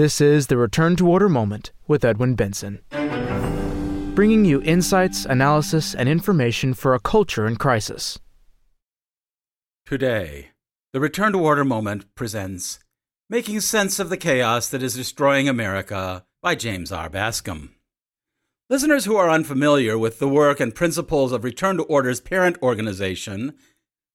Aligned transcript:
This 0.00 0.18
is 0.18 0.46
the 0.46 0.56
Return 0.56 0.96
to 0.96 1.06
Order 1.06 1.28
Moment 1.28 1.72
with 1.86 2.06
Edwin 2.06 2.34
Benson, 2.34 2.80
bringing 4.14 4.46
you 4.46 4.62
insights, 4.62 5.26
analysis, 5.26 5.94
and 5.94 6.08
information 6.08 6.72
for 6.72 6.94
a 6.94 6.98
culture 6.98 7.46
in 7.46 7.56
crisis. 7.56 8.18
Today, 9.84 10.52
the 10.94 11.00
Return 11.00 11.32
to 11.32 11.38
Order 11.38 11.66
Moment 11.66 12.14
presents 12.14 12.78
Making 13.28 13.60
Sense 13.60 13.98
of 13.98 14.08
the 14.08 14.16
Chaos 14.16 14.70
That 14.70 14.82
Is 14.82 14.94
Destroying 14.94 15.50
America 15.50 16.24
by 16.40 16.54
James 16.54 16.90
R. 16.90 17.10
Bascom. 17.10 17.74
Listeners 18.70 19.04
who 19.04 19.16
are 19.16 19.28
unfamiliar 19.28 19.98
with 19.98 20.18
the 20.18 20.28
work 20.28 20.60
and 20.60 20.74
principles 20.74 21.30
of 21.30 21.44
Return 21.44 21.76
to 21.76 21.82
Order's 21.82 22.22
parent 22.22 22.56
organization, 22.62 23.52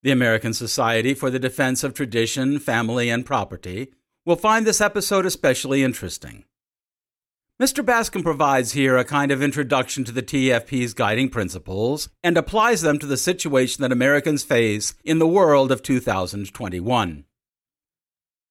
the 0.02 0.10
American 0.10 0.56
Society 0.56 1.14
for 1.14 1.30
the 1.30 1.38
Defense 1.38 1.84
of 1.84 1.94
Tradition, 1.94 2.58
Family, 2.58 3.12
and 3.12 3.24
Property, 3.24 3.92
will 4.26 4.36
find 4.36 4.66
this 4.66 4.82
episode 4.82 5.26
especially 5.26 5.84
interesting. 5.84 6.44
Mr. 7.62 7.86
Bascom 7.86 8.22
provides 8.22 8.74
here 8.74 8.98
a 8.98 9.06
kind 9.06 9.32
of 9.32 9.42
introduction 9.42 10.04
to 10.04 10.12
the 10.12 10.24
TFP's 10.24 10.94
guiding 10.94 11.30
principles 11.30 12.10
and 12.22 12.38
applies 12.38 12.82
them 12.82 13.00
to 13.00 13.06
the 13.06 13.16
situation 13.16 13.82
that 13.82 13.94
Americans 13.94 14.44
face 14.44 14.94
in 15.06 15.20
the 15.20 15.28
world 15.28 15.72
of 15.72 15.82
2021. 15.82 17.24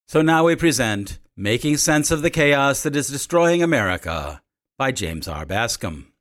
So 0.07 0.21
now 0.23 0.45
we 0.45 0.55
present 0.55 1.19
Making 1.37 1.77
Sense 1.77 2.09
of 2.09 2.23
the 2.23 2.31
Chaos 2.31 2.81
That 2.81 2.95
Is 2.95 3.07
Destroying 3.07 3.61
America 3.61 4.41
by 4.77 4.91
James 4.91 5.27
R. 5.27 5.45
Bascom. 5.45 6.11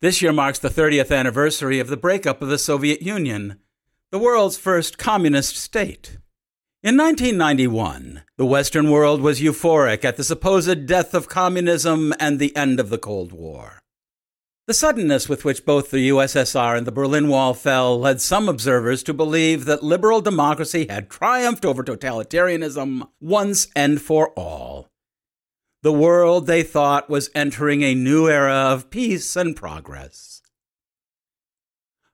This 0.00 0.22
year 0.22 0.32
marks 0.32 0.60
the 0.60 0.68
30th 0.68 1.14
anniversary 1.14 1.80
of 1.80 1.88
the 1.88 1.96
breakup 1.96 2.42
of 2.42 2.48
the 2.48 2.58
Soviet 2.58 3.02
Union, 3.02 3.58
the 4.12 4.18
world's 4.18 4.56
first 4.56 4.98
communist 4.98 5.56
state. 5.56 6.18
In 6.82 6.96
1991, 6.96 8.22
the 8.38 8.46
Western 8.46 8.90
world 8.90 9.20
was 9.20 9.38
euphoric 9.38 10.02
at 10.02 10.16
the 10.16 10.24
supposed 10.24 10.86
death 10.86 11.12
of 11.12 11.28
communism 11.28 12.14
and 12.18 12.38
the 12.38 12.56
end 12.56 12.80
of 12.80 12.88
the 12.88 12.96
Cold 12.96 13.32
War. 13.32 13.80
The 14.66 14.72
suddenness 14.72 15.28
with 15.28 15.44
which 15.44 15.66
both 15.66 15.90
the 15.90 16.08
USSR 16.08 16.78
and 16.78 16.86
the 16.86 16.90
Berlin 16.90 17.28
Wall 17.28 17.52
fell 17.52 18.00
led 18.00 18.22
some 18.22 18.48
observers 18.48 19.02
to 19.02 19.12
believe 19.12 19.66
that 19.66 19.82
liberal 19.82 20.22
democracy 20.22 20.86
had 20.88 21.10
triumphed 21.10 21.66
over 21.66 21.84
totalitarianism 21.84 23.06
once 23.20 23.68
and 23.76 24.00
for 24.00 24.30
all. 24.30 24.88
The 25.82 25.92
world, 25.92 26.46
they 26.46 26.62
thought, 26.62 27.10
was 27.10 27.28
entering 27.34 27.82
a 27.82 27.94
new 27.94 28.26
era 28.26 28.54
of 28.54 28.88
peace 28.88 29.36
and 29.36 29.54
progress. 29.54 30.39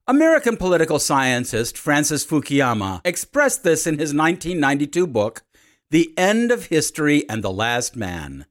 American 0.08 0.56
political 0.56 1.00
scientist 1.00 1.76
Francis 1.76 2.24
Fukuyama 2.24 3.00
expressed 3.04 3.64
this 3.64 3.88
in 3.88 3.94
his 3.94 4.14
1992 4.14 5.04
book, 5.04 5.42
The 5.90 6.16
End 6.16 6.52
of 6.52 6.66
History 6.66 7.28
and 7.28 7.42
the 7.42 7.50
Last 7.50 7.96
Man. 7.96 8.46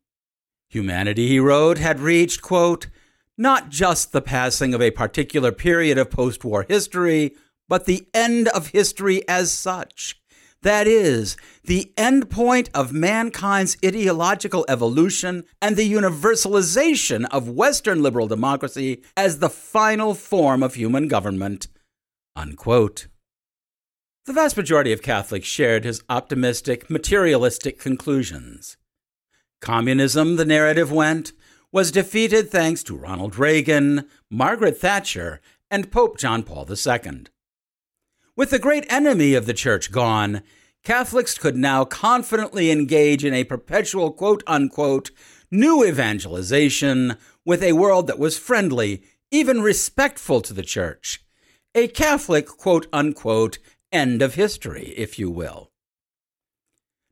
Humanity, 0.67 1.29
he 1.29 1.39
wrote, 1.39 1.77
had 1.77 2.01
reached, 2.01 2.41
quote, 2.41 2.87
not 3.37 3.69
just 3.69 4.11
the 4.11 4.21
passing 4.21 4.73
of 4.73 4.81
a 4.81 4.91
particular 4.91 5.53
period 5.53 5.97
of 5.97 6.11
post 6.11 6.43
war 6.43 6.65
history, 6.67 7.33
but 7.69 7.85
the 7.85 8.05
end 8.13 8.49
of 8.49 8.67
history 8.67 9.25
as 9.25 9.49
such. 9.49 10.21
That 10.65 10.87
is, 10.87 11.37
the 11.65 11.93
endpoint 11.95 12.69
of 12.73 12.91
mankind's 12.91 13.77
ideological 13.85 14.65
evolution 14.67 15.43
and 15.61 15.75
the 15.75 15.87
universalization 15.87 17.27
of 17.29 17.47
Western 17.47 18.01
liberal 18.01 18.27
democracy 18.27 19.03
as 19.15 19.37
the 19.37 19.49
final 19.51 20.15
form 20.15 20.63
of 20.63 20.73
human 20.73 21.07
government. 21.07 21.67
Unquote. 22.35 23.05
The 24.25 24.33
vast 24.33 24.57
majority 24.57 24.91
of 24.91 25.03
Catholics 25.03 25.45
shared 25.45 25.83
his 25.83 26.01
optimistic, 26.09 26.89
materialistic 26.89 27.77
conclusions. 27.77 28.75
Communism, 29.61 30.35
the 30.35 30.45
narrative 30.45 30.91
went, 30.91 31.31
was 31.71 31.91
defeated 31.91 32.49
thanks 32.49 32.81
to 32.85 32.97
Ronald 32.97 33.37
Reagan, 33.37 34.07
Margaret 34.31 34.79
Thatcher, 34.79 35.41
and 35.69 35.91
Pope 35.91 36.17
John 36.17 36.41
Paul 36.41 36.65
II. 36.67 37.25
With 38.37 38.49
the 38.49 38.59
great 38.59 38.85
enemy 38.91 39.33
of 39.33 39.45
the 39.45 39.53
church 39.53 39.93
gone, 39.93 40.41
Catholics 40.83 41.37
could 41.37 41.55
now 41.55 41.85
confidently 41.85 42.69
engage 42.69 43.23
in 43.23 43.33
a 43.33 43.45
perpetual 43.45 44.11
quote 44.11 44.43
unquote 44.45 45.09
new 45.49 45.85
evangelization 45.85 47.15
with 47.45 47.63
a 47.63 47.73
world 47.73 48.07
that 48.07 48.19
was 48.19 48.37
friendly, 48.37 49.03
even 49.31 49.61
respectful 49.61 50.41
to 50.41 50.53
the 50.53 50.63
church. 50.63 51.23
A 51.73 51.87
Catholic 51.87 52.47
quote 52.47 52.87
unquote 52.91 53.57
end 53.89 54.21
of 54.21 54.35
history, 54.35 54.93
if 54.97 55.17
you 55.17 55.31
will. 55.31 55.71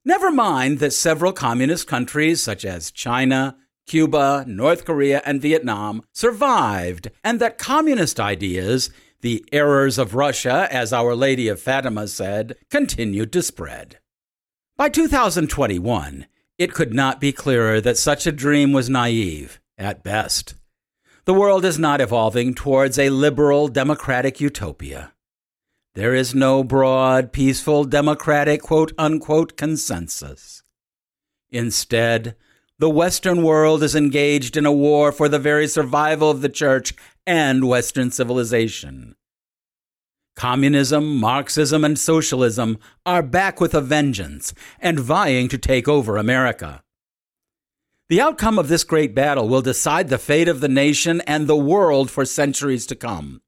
Never 0.03 0.29
mind 0.29 0.79
that 0.79 0.91
several 0.91 1.31
communist 1.31 1.87
countries, 1.87 2.41
such 2.41 2.65
as 2.65 2.91
China, 2.91 3.55
Cuba, 3.87 4.43
North 4.45 4.83
Korea, 4.83 5.21
and 5.25 5.41
Vietnam, 5.41 6.03
survived, 6.11 7.09
and 7.23 7.39
that 7.39 7.57
communist 7.57 8.19
ideas 8.19 8.89
the 9.23 9.43
errors 9.53 9.97
of 9.97 10.13
Russia, 10.15 10.67
as 10.69 10.91
Our 10.91 11.15
Lady 11.15 11.47
of 11.47 11.61
Fatima 11.61 12.09
said, 12.09 12.57
continued 12.69 13.31
to 13.31 13.41
spread. 13.41 13.99
By 14.75 14.89
2021, 14.89 16.27
it 16.57 16.73
could 16.73 16.93
not 16.93 17.21
be 17.21 17.31
clearer 17.31 17.79
that 17.79 17.97
such 17.97 18.27
a 18.27 18.33
dream 18.33 18.73
was 18.73 18.89
naive, 18.89 19.61
at 19.77 20.03
best. 20.03 20.55
The 21.23 21.33
world 21.33 21.63
is 21.63 21.79
not 21.79 22.01
evolving 22.01 22.53
towards 22.53 22.99
a 22.99 23.11
liberal 23.11 23.69
democratic 23.69 24.41
utopia. 24.41 25.13
There 25.95 26.13
is 26.13 26.35
no 26.35 26.61
broad, 26.61 27.31
peaceful, 27.31 27.85
democratic, 27.85 28.61
quote 28.61 28.91
unquote, 28.97 29.55
consensus. 29.55 30.63
Instead, 31.49 32.35
the 32.83 32.89
Western 32.89 33.43
world 33.43 33.81
is 33.81 33.95
engaged 33.95 34.57
in 34.57 34.65
a 34.65 34.71
war 34.73 35.13
for 35.13 35.29
the 35.29 35.39
very 35.39 35.69
survival 35.69 36.29
of 36.29 36.41
the 36.41 36.49
church 36.49 36.93
and 37.25 37.65
Western 37.65 38.11
civilization. 38.11 39.15
Communism, 40.35 41.15
Marxism, 41.15 41.85
and 41.85 41.97
socialism 41.97 42.77
are 43.05 43.23
back 43.23 43.61
with 43.61 43.73
a 43.73 43.79
vengeance 43.79 44.53
and 44.81 44.99
vying 44.99 45.47
to 45.47 45.57
take 45.57 45.87
over 45.87 46.17
America. 46.17 46.83
The 48.09 48.19
outcome 48.19 48.59
of 48.59 48.67
this 48.67 48.83
great 48.83 49.15
battle 49.15 49.47
will 49.47 49.61
decide 49.61 50.09
the 50.09 50.17
fate 50.17 50.49
of 50.49 50.59
the 50.59 50.67
nation 50.67 51.21
and 51.21 51.47
the 51.47 51.55
world 51.55 52.11
for 52.11 52.25
centuries 52.25 52.85
to 52.87 52.97
come. 52.97 53.41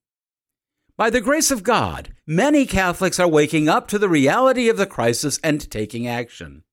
By 0.95 1.09
the 1.09 1.19
grace 1.19 1.51
of 1.51 1.61
God, 1.61 2.13
many 2.25 2.65
Catholics 2.65 3.19
are 3.19 3.27
waking 3.27 3.67
up 3.67 3.89
to 3.89 3.99
the 3.99 4.07
reality 4.07 4.69
of 4.69 4.77
the 4.77 4.87
crisis 4.87 5.41
and 5.43 5.69
taking 5.69 6.07
action. 6.07 6.63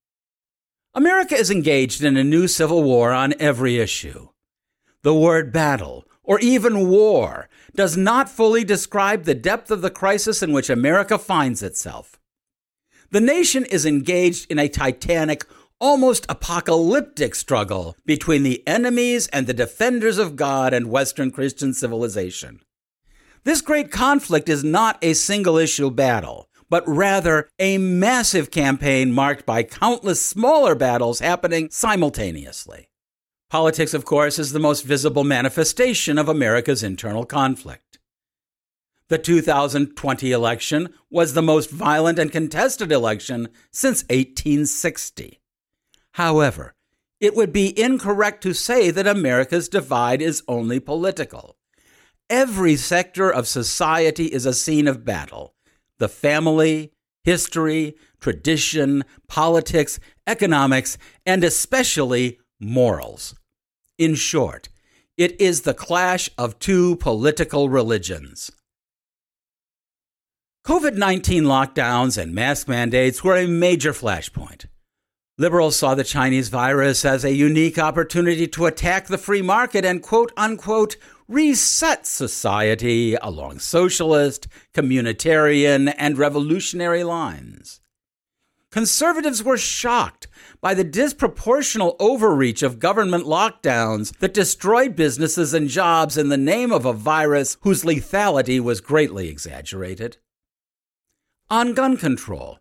America 0.94 1.34
is 1.34 1.50
engaged 1.50 2.04
in 2.04 2.18
a 2.18 2.24
new 2.24 2.46
civil 2.46 2.82
war 2.82 3.12
on 3.12 3.32
every 3.40 3.78
issue. 3.78 4.28
The 5.02 5.14
word 5.14 5.50
battle 5.50 6.04
or 6.22 6.38
even 6.40 6.90
war 6.90 7.48
does 7.74 7.96
not 7.96 8.28
fully 8.28 8.62
describe 8.62 9.24
the 9.24 9.34
depth 9.34 9.70
of 9.70 9.80
the 9.80 9.90
crisis 9.90 10.42
in 10.42 10.52
which 10.52 10.68
America 10.68 11.16
finds 11.16 11.62
itself. 11.62 12.20
The 13.10 13.22
nation 13.22 13.64
is 13.64 13.86
engaged 13.86 14.50
in 14.50 14.58
a 14.58 14.68
titanic, 14.68 15.46
almost 15.80 16.26
apocalyptic 16.28 17.34
struggle 17.34 17.96
between 18.04 18.42
the 18.42 18.62
enemies 18.68 19.28
and 19.28 19.46
the 19.46 19.54
defenders 19.54 20.18
of 20.18 20.36
God 20.36 20.74
and 20.74 20.90
Western 20.90 21.30
Christian 21.30 21.72
civilization. 21.72 22.60
This 23.44 23.62
great 23.62 23.90
conflict 23.90 24.50
is 24.50 24.62
not 24.62 24.98
a 25.00 25.14
single 25.14 25.56
issue 25.56 25.90
battle, 25.90 26.50
but 26.72 26.88
rather 26.88 27.50
a 27.58 27.76
massive 27.76 28.50
campaign 28.50 29.12
marked 29.12 29.44
by 29.44 29.62
countless 29.62 30.24
smaller 30.24 30.74
battles 30.74 31.18
happening 31.18 31.68
simultaneously. 31.70 32.88
Politics, 33.50 33.92
of 33.92 34.06
course, 34.06 34.38
is 34.38 34.52
the 34.52 34.58
most 34.58 34.80
visible 34.80 35.22
manifestation 35.22 36.16
of 36.16 36.30
America's 36.30 36.82
internal 36.82 37.26
conflict. 37.26 37.98
The 39.08 39.18
2020 39.18 40.32
election 40.32 40.88
was 41.10 41.34
the 41.34 41.42
most 41.42 41.68
violent 41.68 42.18
and 42.18 42.32
contested 42.32 42.90
election 42.90 43.50
since 43.70 44.04
1860. 44.04 45.42
However, 46.12 46.74
it 47.20 47.36
would 47.36 47.52
be 47.52 47.78
incorrect 47.78 48.42
to 48.44 48.54
say 48.54 48.90
that 48.90 49.06
America's 49.06 49.68
divide 49.68 50.22
is 50.22 50.42
only 50.48 50.80
political. 50.80 51.58
Every 52.30 52.76
sector 52.76 53.30
of 53.30 53.46
society 53.46 54.28
is 54.28 54.46
a 54.46 54.54
scene 54.54 54.88
of 54.88 55.04
battle 55.04 55.54
the 55.98 56.08
family, 56.08 56.92
history, 57.24 57.94
tradition, 58.20 59.04
politics, 59.28 59.98
economics, 60.26 60.98
and 61.26 61.44
especially 61.44 62.38
morals. 62.60 63.34
In 63.98 64.14
short, 64.14 64.68
it 65.16 65.40
is 65.40 65.62
the 65.62 65.74
clash 65.74 66.30
of 66.38 66.58
two 66.58 66.96
political 66.96 67.68
religions. 67.68 68.50
COVID 70.66 70.96
19 70.96 71.44
lockdowns 71.44 72.16
and 72.16 72.34
mask 72.34 72.68
mandates 72.68 73.24
were 73.24 73.36
a 73.36 73.48
major 73.48 73.92
flashpoint. 73.92 74.66
Liberals 75.36 75.76
saw 75.76 75.94
the 75.94 76.04
Chinese 76.04 76.50
virus 76.50 77.04
as 77.04 77.24
a 77.24 77.34
unique 77.34 77.78
opportunity 77.78 78.46
to 78.46 78.66
attack 78.66 79.06
the 79.08 79.18
free 79.18 79.42
market 79.42 79.84
and 79.84 80.02
quote 80.02 80.30
unquote 80.36 80.96
reset 81.32 82.06
society 82.06 83.14
along 83.16 83.58
socialist, 83.58 84.46
communitarian, 84.74 85.94
and 85.96 86.18
revolutionary 86.18 87.04
lines. 87.04 87.80
conservatives 88.70 89.42
were 89.44 89.58
shocked 89.58 90.26
by 90.62 90.72
the 90.74 90.84
disproportional 90.84 91.94
overreach 92.00 92.62
of 92.62 92.78
government 92.78 93.24
lockdowns 93.24 94.16
that 94.18 94.32
destroyed 94.32 94.96
businesses 94.96 95.52
and 95.52 95.68
jobs 95.68 96.16
in 96.16 96.30
the 96.30 96.38
name 96.38 96.72
of 96.72 96.86
a 96.86 96.92
virus 96.92 97.58
whose 97.60 97.84
lethality 97.84 98.58
was 98.58 98.80
greatly 98.80 99.28
exaggerated. 99.28 100.16
On 101.50 101.74
gun 101.74 101.98
control, 101.98 102.58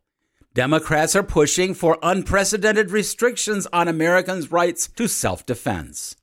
Democrats 0.54 1.16
are 1.16 1.24
pushing 1.24 1.74
for 1.74 1.98
unprecedented 2.04 2.92
restrictions 2.92 3.66
on 3.72 3.88
Americans' 3.88 4.52
rights 4.52 4.90
to 4.98 5.08
self 5.08 5.46
defense. 5.46 6.18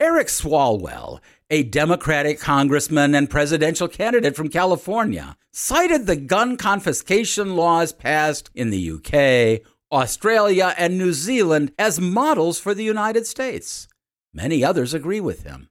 Eric 0.00 0.28
Swalwell, 0.28 1.18
a 1.50 1.62
Democratic 1.62 2.38
congressman 2.38 3.14
and 3.14 3.30
presidential 3.30 3.88
candidate 3.88 4.36
from 4.36 4.50
California, 4.50 5.36
cited 5.50 6.06
the 6.06 6.16
gun 6.16 6.56
confiscation 6.56 7.56
laws 7.56 7.90
passed 7.92 8.50
in 8.54 8.68
the 8.70 8.90
UK, 8.90 9.66
Australia, 9.90 10.74
and 10.76 10.98
New 10.98 11.14
Zealand 11.14 11.72
as 11.78 11.98
models 11.98 12.58
for 12.58 12.74
the 12.74 12.84
United 12.84 13.26
States. 13.26 13.88
Many 14.34 14.62
others 14.62 14.92
agree 14.92 15.20
with 15.20 15.44
him. 15.44 15.70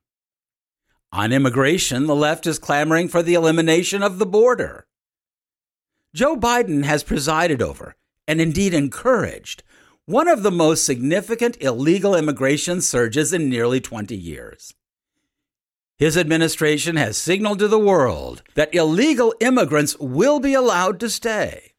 On 1.12 1.32
immigration, 1.32 2.08
the 2.08 2.16
left 2.16 2.48
is 2.48 2.60
clamoring 2.60 3.08
for 3.08 3.22
the 3.22 3.36
elimination 3.36 4.02
of 4.02 4.18
the 4.18 4.26
border. 4.26 4.88
Joe 6.14 6.36
Biden 6.36 6.84
has 6.86 7.04
presided 7.04 7.62
over, 7.62 7.96
and 8.28 8.42
indeed 8.42 8.74
encouraged, 8.74 9.62
one 10.06 10.28
of 10.28 10.42
the 10.42 10.52
most 10.52 10.86
significant 10.86 11.62
illegal 11.62 12.16
immigration 12.16 12.82
surges 12.82 13.32
in 13.32 13.48
nearly 13.48 13.80
20 13.80 14.16
years. 14.16 14.74
His 16.00 16.16
administration 16.16 16.96
has 16.96 17.18
signaled 17.18 17.58
to 17.60 17.68
the 17.68 17.80
world 17.80 18.44
that 18.54 18.74
illegal 18.74 19.34
immigrants 19.40 19.98
will 20.00 20.40
be 20.40 20.54
allowed 20.54 21.00
to 21.00 21.10
stay. 21.10 21.74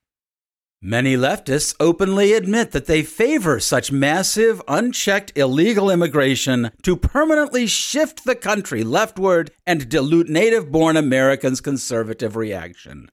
Many 0.83 1.17
leftists 1.17 1.75
openly 1.81 2.33
admit 2.33 2.73
that 2.73 2.87
they 2.87 3.03
favor 3.03 3.59
such 3.59 3.91
massive, 3.91 4.63
unchecked 4.69 5.33
illegal 5.37 5.91
immigration 5.91 6.71
to 6.83 6.97
permanently 6.97 7.67
shift 7.67 8.25
the 8.25 8.37
country 8.37 8.85
leftward 8.85 9.51
and 9.67 9.89
dilute 9.89 10.29
native 10.29 10.71
born 10.71 10.97
Americans' 10.97 11.61
conservative 11.61 12.37
reaction. 12.37 13.09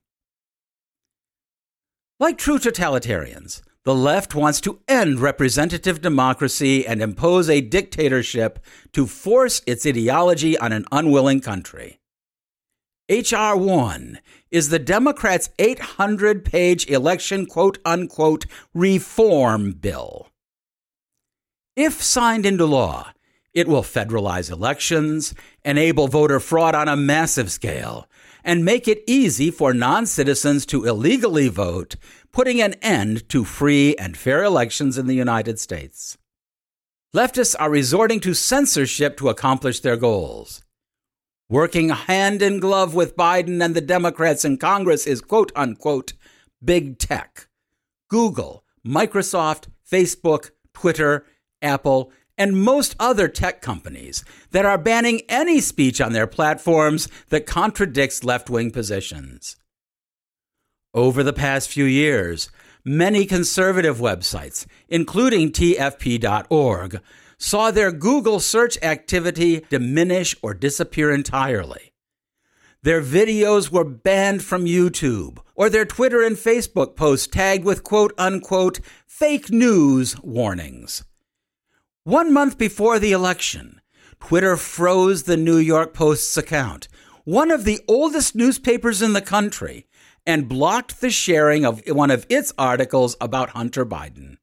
Like 2.19 2.37
true 2.37 2.59
totalitarians, 2.59 3.61
the 3.85 3.95
left 3.95 4.33
wants 4.33 4.59
to 4.61 4.79
end 4.87 5.19
representative 5.19 6.01
democracy 6.01 6.85
and 6.85 7.01
impose 7.01 7.49
a 7.49 7.61
dictatorship 7.61 8.59
to 8.91 9.05
force 9.05 9.61
its 9.67 9.85
ideology 9.85 10.57
on 10.57 10.73
an 10.73 10.85
unwilling 10.91 11.39
country. 11.39 11.99
H.R. 13.07 13.55
1 13.55 14.19
is 14.49 14.69
the 14.69 14.79
Democrats' 14.79 15.51
800 15.59 16.43
page 16.43 16.89
election 16.89 17.45
quote 17.45 17.77
unquote 17.85 18.47
reform 18.73 19.73
bill. 19.73 20.29
If 21.75 22.01
signed 22.01 22.47
into 22.47 22.65
law, 22.65 23.11
it 23.53 23.67
will 23.67 23.83
federalize 23.83 24.51
elections, 24.51 25.35
enable 25.63 26.07
voter 26.07 26.39
fraud 26.39 26.73
on 26.73 26.87
a 26.87 26.95
massive 26.95 27.51
scale, 27.51 28.09
and 28.45 28.63
make 28.63 28.87
it 28.87 29.03
easy 29.07 29.51
for 29.51 29.73
non 29.73 30.05
citizens 30.05 30.65
to 30.67 30.85
illegally 30.85 31.49
vote, 31.49 31.95
putting 32.31 32.61
an 32.61 32.75
end 32.75 33.27
to 33.29 33.43
free 33.43 33.95
and 33.97 34.15
fair 34.15 34.43
elections 34.43 34.97
in 34.97 35.07
the 35.07 35.15
United 35.15 35.59
States. 35.59 36.17
Leftists 37.13 37.55
are 37.59 37.69
resorting 37.69 38.19
to 38.21 38.33
censorship 38.33 39.17
to 39.17 39.29
accomplish 39.29 39.79
their 39.79 39.97
goals. 39.97 40.61
Working 41.49 41.89
hand 41.89 42.41
in 42.41 42.59
glove 42.59 42.93
with 42.93 43.15
Biden 43.15 43.63
and 43.63 43.75
the 43.75 43.81
Democrats 43.81 44.45
in 44.45 44.57
Congress 44.57 45.07
is 45.07 45.21
quote 45.21 45.51
unquote 45.55 46.13
big 46.63 46.99
tech. 46.99 47.47
Google, 48.09 48.63
Microsoft, 48.85 49.67
Facebook, 49.89 50.51
Twitter, 50.73 51.25
Apple, 51.61 52.11
and 52.37 52.61
most 52.61 52.95
other 52.99 53.27
tech 53.27 53.61
companies 53.61 54.23
that 54.51 54.65
are 54.65 54.77
banning 54.77 55.21
any 55.29 55.59
speech 55.59 56.01
on 56.01 56.13
their 56.13 56.27
platforms 56.27 57.07
that 57.29 57.45
contradicts 57.45 58.23
left 58.23 58.49
wing 58.49 58.71
positions. 58.71 59.55
Over 60.93 61.23
the 61.23 61.33
past 61.33 61.69
few 61.69 61.85
years, 61.85 62.49
many 62.83 63.25
conservative 63.25 63.97
websites, 63.97 64.65
including 64.87 65.51
TFP.org, 65.51 67.01
saw 67.37 67.71
their 67.71 67.91
Google 67.91 68.39
search 68.39 68.77
activity 68.81 69.65
diminish 69.69 70.35
or 70.41 70.53
disappear 70.53 71.11
entirely. 71.11 71.91
Their 72.81 73.01
videos 73.01 73.71
were 73.71 73.83
banned 73.83 74.43
from 74.43 74.65
YouTube, 74.65 75.39
or 75.55 75.69
their 75.69 75.85
Twitter 75.85 76.21
and 76.21 76.35
Facebook 76.35 76.95
posts 76.95 77.27
tagged 77.27 77.65
with 77.65 77.83
quote 77.83 78.13
unquote 78.17 78.79
fake 79.07 79.49
news 79.49 80.21
warnings. 80.21 81.03
One 82.05 82.31
month 82.31 82.59
before 82.59 82.99
the 82.99 83.13
election, 83.13 83.81
Twitter 84.19 84.57
froze 84.57 85.23
the 85.23 85.35
New 85.35 85.57
York 85.57 85.95
Post's 85.95 86.37
account, 86.37 86.87
one 87.23 87.49
of 87.49 87.63
the 87.63 87.79
oldest 87.87 88.35
newspapers 88.35 89.01
in 89.01 89.13
the 89.13 89.23
country, 89.23 89.87
and 90.23 90.47
blocked 90.47 91.01
the 91.01 91.09
sharing 91.09 91.65
of 91.65 91.81
one 91.87 92.11
of 92.11 92.27
its 92.29 92.53
articles 92.59 93.17
about 93.19 93.49
Hunter 93.49 93.87
Biden. 93.87 94.37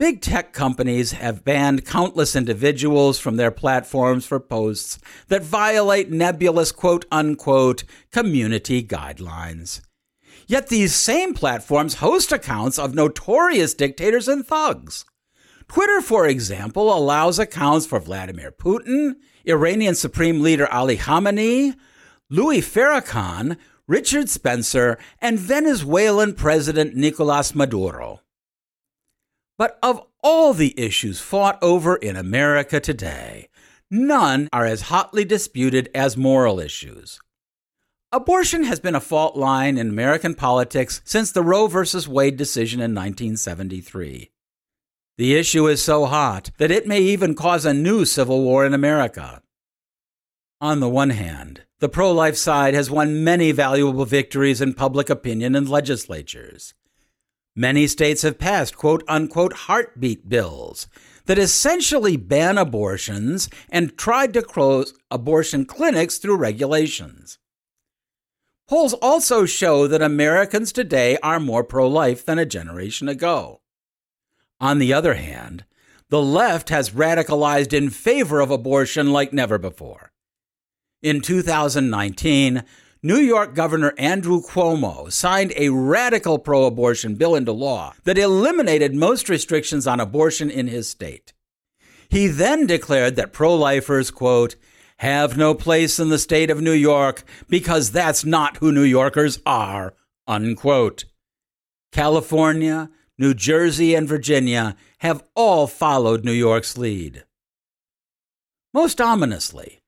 Big 0.00 0.20
tech 0.20 0.52
companies 0.52 1.12
have 1.12 1.44
banned 1.44 1.86
countless 1.86 2.34
individuals 2.34 3.20
from 3.20 3.36
their 3.36 3.52
platforms 3.52 4.26
for 4.26 4.40
posts 4.40 4.98
that 5.28 5.44
violate 5.44 6.10
nebulous 6.10 6.72
quote 6.72 7.04
unquote 7.12 7.84
community 8.10 8.82
guidelines. 8.82 9.82
Yet 10.48 10.66
these 10.66 10.96
same 10.96 11.32
platforms 11.32 11.94
host 11.94 12.32
accounts 12.32 12.76
of 12.76 12.92
notorious 12.92 13.72
dictators 13.72 14.26
and 14.26 14.44
thugs. 14.44 15.04
Twitter, 15.70 16.00
for 16.00 16.26
example, 16.26 16.92
allows 16.92 17.38
accounts 17.38 17.86
for 17.86 18.00
Vladimir 18.00 18.50
Putin, 18.50 19.14
Iranian 19.46 19.94
Supreme 19.94 20.42
Leader 20.42 20.66
Ali 20.66 20.96
Khamenei, 20.96 21.76
Louis 22.28 22.60
Farrakhan, 22.60 23.56
Richard 23.86 24.28
Spencer, 24.28 24.98
and 25.20 25.38
Venezuelan 25.38 26.34
President 26.34 26.96
Nicolas 26.96 27.54
Maduro. 27.54 28.18
But 29.58 29.78
of 29.80 30.04
all 30.24 30.54
the 30.54 30.74
issues 30.76 31.20
fought 31.20 31.56
over 31.62 31.94
in 31.94 32.16
America 32.16 32.80
today, 32.80 33.48
none 33.88 34.48
are 34.52 34.66
as 34.66 34.90
hotly 34.90 35.24
disputed 35.24 35.88
as 35.94 36.16
moral 36.16 36.58
issues. 36.58 37.20
Abortion 38.10 38.64
has 38.64 38.80
been 38.80 38.96
a 38.96 39.00
fault 39.00 39.36
line 39.36 39.78
in 39.78 39.88
American 39.88 40.34
politics 40.34 41.00
since 41.04 41.30
the 41.30 41.44
Roe 41.44 41.68
v. 41.68 41.84
Wade 42.08 42.36
decision 42.36 42.80
in 42.80 42.92
1973. 42.92 44.32
The 45.20 45.34
issue 45.34 45.66
is 45.66 45.82
so 45.82 46.06
hot 46.06 46.50
that 46.56 46.70
it 46.70 46.86
may 46.86 47.00
even 47.00 47.34
cause 47.34 47.66
a 47.66 47.74
new 47.74 48.06
civil 48.06 48.42
war 48.42 48.64
in 48.64 48.72
America. 48.72 49.42
On 50.62 50.80
the 50.80 50.88
one 50.88 51.10
hand, 51.10 51.64
the 51.78 51.90
pro 51.90 52.10
life 52.10 52.36
side 52.36 52.72
has 52.72 52.90
won 52.90 53.22
many 53.22 53.52
valuable 53.52 54.06
victories 54.06 54.62
in 54.62 54.72
public 54.72 55.10
opinion 55.10 55.54
and 55.54 55.68
legislatures. 55.68 56.72
Many 57.54 57.86
states 57.86 58.22
have 58.22 58.38
passed 58.38 58.78
quote 58.78 59.04
unquote 59.08 59.52
heartbeat 59.68 60.26
bills 60.26 60.88
that 61.26 61.36
essentially 61.38 62.16
ban 62.16 62.56
abortions 62.56 63.50
and 63.68 63.98
tried 63.98 64.32
to 64.32 64.40
close 64.40 64.94
abortion 65.10 65.66
clinics 65.66 66.16
through 66.16 66.38
regulations. 66.38 67.38
Polls 68.66 68.94
also 68.94 69.44
show 69.44 69.86
that 69.86 70.00
Americans 70.00 70.72
today 70.72 71.18
are 71.22 71.38
more 71.38 71.62
pro 71.62 71.86
life 71.86 72.24
than 72.24 72.38
a 72.38 72.46
generation 72.46 73.06
ago. 73.06 73.59
On 74.60 74.78
the 74.78 74.92
other 74.92 75.14
hand, 75.14 75.64
the 76.10 76.20
left 76.20 76.68
has 76.68 76.90
radicalized 76.90 77.72
in 77.72 77.88
favor 77.88 78.40
of 78.40 78.50
abortion 78.50 79.12
like 79.12 79.32
never 79.32 79.58
before. 79.58 80.12
In 81.02 81.20
2019, 81.20 82.64
New 83.02 83.16
York 83.16 83.54
Governor 83.54 83.94
Andrew 83.96 84.42
Cuomo 84.42 85.10
signed 85.10 85.54
a 85.56 85.70
radical 85.70 86.38
pro 86.38 86.66
abortion 86.66 87.14
bill 87.14 87.34
into 87.34 87.52
law 87.52 87.94
that 88.04 88.18
eliminated 88.18 88.94
most 88.94 89.30
restrictions 89.30 89.86
on 89.86 90.00
abortion 90.00 90.50
in 90.50 90.66
his 90.66 90.90
state. 90.90 91.32
He 92.10 92.26
then 92.26 92.66
declared 92.66 93.16
that 93.16 93.32
pro 93.32 93.54
lifers, 93.54 94.10
quote, 94.10 94.56
have 94.98 95.38
no 95.38 95.54
place 95.54 95.98
in 95.98 96.10
the 96.10 96.18
state 96.18 96.50
of 96.50 96.60
New 96.60 96.72
York 96.72 97.22
because 97.48 97.92
that's 97.92 98.22
not 98.22 98.58
who 98.58 98.70
New 98.70 98.82
Yorkers 98.82 99.40
are, 99.46 99.94
unquote. 100.26 101.06
California, 101.92 102.90
New 103.20 103.34
Jersey, 103.34 103.94
and 103.94 104.08
Virginia 104.08 104.74
have 105.00 105.22
all 105.34 105.66
followed 105.66 106.24
New 106.24 106.32
York's 106.32 106.78
lead. 106.78 107.24
Most 108.72 108.98
ominously, 108.98 109.82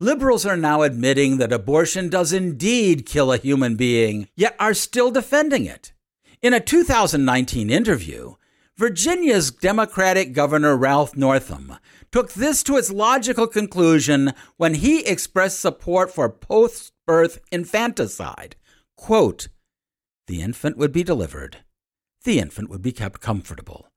liberals 0.00 0.44
are 0.44 0.56
now 0.56 0.82
admitting 0.82 1.36
that 1.36 1.52
abortion 1.52 2.08
does 2.08 2.32
indeed 2.32 3.06
kill 3.06 3.32
a 3.32 3.36
human 3.36 3.76
being, 3.76 4.28
yet 4.34 4.56
are 4.58 4.74
still 4.74 5.12
defending 5.12 5.64
it. 5.64 5.92
In 6.42 6.52
a 6.52 6.58
2019 6.58 7.70
interview, 7.70 8.34
Virginia's 8.76 9.52
Democratic 9.52 10.32
Governor 10.32 10.76
Ralph 10.76 11.16
Northam 11.16 11.76
took 12.10 12.32
this 12.32 12.64
to 12.64 12.76
its 12.76 12.90
logical 12.90 13.46
conclusion 13.46 14.32
when 14.56 14.74
he 14.74 15.06
expressed 15.06 15.60
support 15.60 16.12
for 16.12 16.28
post 16.28 16.92
birth 17.06 17.38
infanticide. 17.52 18.56
Quote, 18.96 19.46
the 20.26 20.42
infant 20.42 20.76
would 20.76 20.90
be 20.90 21.04
delivered 21.04 21.58
the 22.22 22.38
infant 22.38 22.70
would 22.70 22.82
be 22.82 22.92
kept 22.92 23.20
comfortable. 23.20 23.88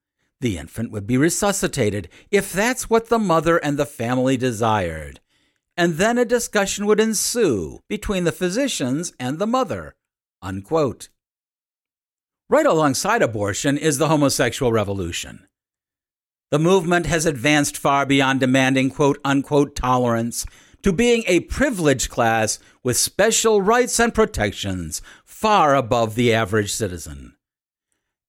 The 0.42 0.58
infant 0.58 0.92
would 0.92 1.08
be 1.08 1.18
resuscitated 1.18 2.10
if 2.30 2.52
that's 2.52 2.90
what 2.90 3.10
the 3.10 3.20
mother 3.20 3.58
and 3.58 3.78
the 3.78 3.86
family 3.86 4.38
desired. 4.38 5.20
And 5.78 5.96
then 5.96 6.18
a 6.18 6.26
discussion 6.26 6.86
would 6.86 7.00
ensue 7.00 7.80
between 7.88 8.24
the 8.24 8.32
physicians 8.32 9.14
and 9.20 9.40
the 9.40 9.48
mother. 9.48 9.96
Unquote. 10.42 11.10
Right 12.50 12.66
alongside 12.66 13.22
abortion 13.22 13.78
is 13.78 13.98
the 13.98 14.08
homosexual 14.08 14.72
revolution. 14.72 15.48
The 16.52 16.60
movement 16.60 17.08
has 17.08 17.26
advanced 17.26 17.76
far 17.76 18.06
beyond 18.06 18.40
demanding 18.40 18.92
quote 18.92 19.20
unquote 19.26 19.76
tolerance 19.76 20.46
to 20.84 20.94
being 20.94 21.24
a 21.26 21.40
privileged 21.42 22.10
class 22.12 22.60
with 22.84 22.98
special 22.98 23.62
rights 23.62 24.00
and 24.00 24.14
protections 24.14 25.02
far 25.24 25.76
above 25.76 26.14
the 26.14 26.34
average 26.34 26.72
citizen. 26.72 27.35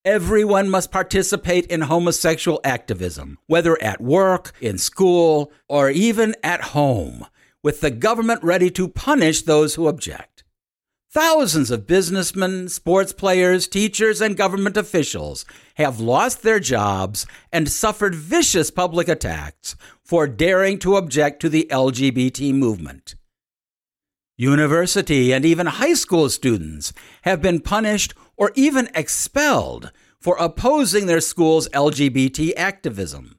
Everyone 0.07 0.69
must 0.69 0.93
participate 0.93 1.67
in 1.67 1.81
homosexual 1.81 2.61
activism, 2.63 3.39
whether 3.49 3.77
at 3.83 4.01
work, 4.01 4.53
in 4.61 4.79
school, 4.79 5.51
or 5.69 5.91
even 5.91 6.37
at 6.45 6.61
home, 6.77 7.27
with 7.61 7.81
the 7.81 7.91
government 7.91 8.41
ready 8.45 8.71
to 8.71 8.87
punish 8.87 9.43
those 9.43 9.75
who 9.75 9.89
object. 9.89 10.45
Thousands 11.11 11.73
of 11.73 11.89
businessmen, 11.89 12.69
sports 12.69 13.13
players, 13.13 13.67
teachers, 13.67 14.21
and 14.21 14.37
government 14.37 14.77
officials 14.77 15.45
have 15.75 15.99
lost 15.99 16.45
their 16.45 16.61
jobs 16.61 17.27
and 17.53 17.69
suffered 17.69 18.15
vicious 18.15 18.71
public 18.71 19.09
attacks 19.09 19.75
for 20.05 20.29
daring 20.29 20.79
to 20.79 20.95
object 20.95 21.41
to 21.41 21.49
the 21.49 21.67
LGBT 21.69 22.55
movement. 22.55 23.17
University 24.39 25.33
and 25.33 25.45
even 25.45 25.67
high 25.67 25.95
school 25.95 26.29
students 26.29 26.93
have 27.23 27.43
been 27.43 27.59
punished 27.59 28.13
or 28.37 28.53
even 28.55 28.89
expelled 28.95 29.93
for 30.21 30.37
opposing 30.37 31.07
their 31.07 31.21
school's 31.21 31.69
LGBT 31.71 32.53
activism. 32.57 33.39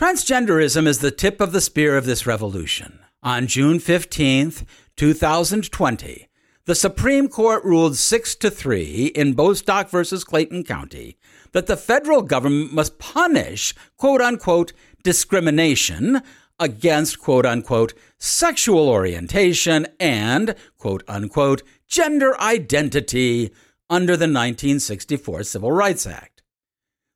Transgenderism 0.00 0.86
is 0.86 0.98
the 1.00 1.10
tip 1.10 1.40
of 1.40 1.52
the 1.52 1.60
spear 1.60 1.96
of 1.96 2.06
this 2.06 2.26
revolution. 2.26 3.00
On 3.22 3.46
June 3.46 3.80
15, 3.80 4.52
2020, 4.96 6.28
the 6.66 6.74
Supreme 6.74 7.28
Court 7.28 7.64
ruled 7.64 7.96
6 7.96 8.34
to 8.36 8.50
3 8.50 9.06
in 9.06 9.32
Bostock 9.32 9.88
versus 9.88 10.22
Clayton 10.22 10.64
County 10.64 11.16
that 11.52 11.66
the 11.66 11.76
federal 11.76 12.22
government 12.22 12.72
must 12.72 12.98
punish 12.98 13.74
quote 13.96 14.20
unquote 14.20 14.72
discrimination 15.02 16.20
against 16.60 17.20
quote 17.20 17.46
unquote 17.46 17.94
sexual 18.18 18.88
orientation 18.88 19.86
and 19.98 20.54
quote 20.76 21.02
unquote 21.08 21.62
gender 21.86 22.38
identity 22.40 23.50
under 23.90 24.14
the 24.16 24.24
1964 24.24 25.44
Civil 25.44 25.72
Rights 25.72 26.06
Act. 26.06 26.42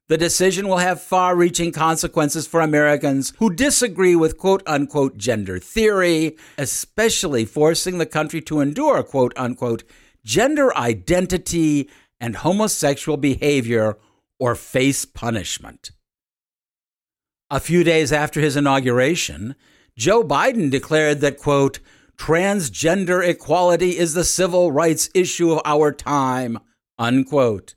The 0.08 0.18
decision 0.18 0.68
will 0.68 0.78
have 0.78 1.00
far 1.00 1.34
reaching 1.36 1.72
consequences 1.72 2.46
for 2.46 2.60
Americans 2.60 3.32
who 3.38 3.54
disagree 3.54 4.14
with 4.14 4.36
quote 4.36 4.62
unquote 4.66 5.16
gender 5.16 5.58
theory, 5.58 6.36
especially 6.58 7.44
forcing 7.44 7.98
the 7.98 8.06
country 8.06 8.40
to 8.42 8.60
endure 8.60 9.02
quote 9.02 9.32
unquote 9.36 9.84
gender 10.24 10.76
identity 10.76 11.88
and 12.20 12.36
homosexual 12.36 13.16
behavior 13.16 13.96
or 14.38 14.54
face 14.54 15.04
punishment. 15.04 15.92
A 17.50 17.60
few 17.60 17.84
days 17.84 18.12
after 18.12 18.40
his 18.40 18.56
inauguration, 18.56 19.54
Joe 19.96 20.24
Biden 20.24 20.70
declared 20.70 21.20
that, 21.20 21.36
quote, 21.36 21.80
transgender 22.22 23.26
equality 23.26 23.98
is 23.98 24.14
the 24.14 24.22
civil 24.22 24.70
rights 24.70 25.10
issue 25.12 25.50
of 25.50 25.60
our 25.64 25.90
time, 25.90 26.56
unquote. 26.96 27.74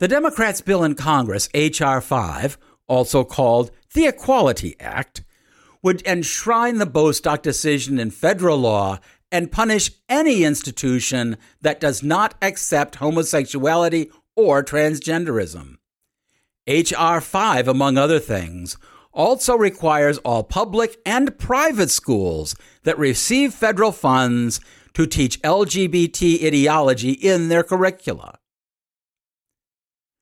The 0.00 0.08
Democrats' 0.08 0.60
bill 0.60 0.84
in 0.84 0.94
Congress, 0.96 1.48
H.R. 1.54 2.02
5, 2.02 2.58
also 2.88 3.24
called 3.24 3.70
the 3.94 4.06
Equality 4.06 4.76
Act, 4.78 5.24
would 5.82 6.06
enshrine 6.06 6.76
the 6.76 6.84
Bostock 6.84 7.42
decision 7.42 7.98
in 7.98 8.10
federal 8.10 8.58
law 8.58 8.98
and 9.32 9.50
punish 9.50 9.92
any 10.10 10.44
institution 10.44 11.38
that 11.62 11.80
does 11.80 12.02
not 12.02 12.34
accept 12.42 12.96
homosexuality 12.96 14.10
or 14.36 14.62
transgenderism. 14.62 15.76
H.R. 16.66 17.22
5, 17.22 17.66
among 17.66 17.96
other 17.96 18.18
things, 18.18 18.76
also 19.12 19.56
requires 19.56 20.18
all 20.18 20.42
public 20.42 21.00
and 21.04 21.38
private 21.38 21.90
schools 21.90 22.54
that 22.84 22.98
receive 22.98 23.52
federal 23.52 23.92
funds 23.92 24.60
to 24.94 25.06
teach 25.06 25.40
LGBT 25.42 26.44
ideology 26.44 27.12
in 27.12 27.48
their 27.48 27.62
curricula. 27.62 28.38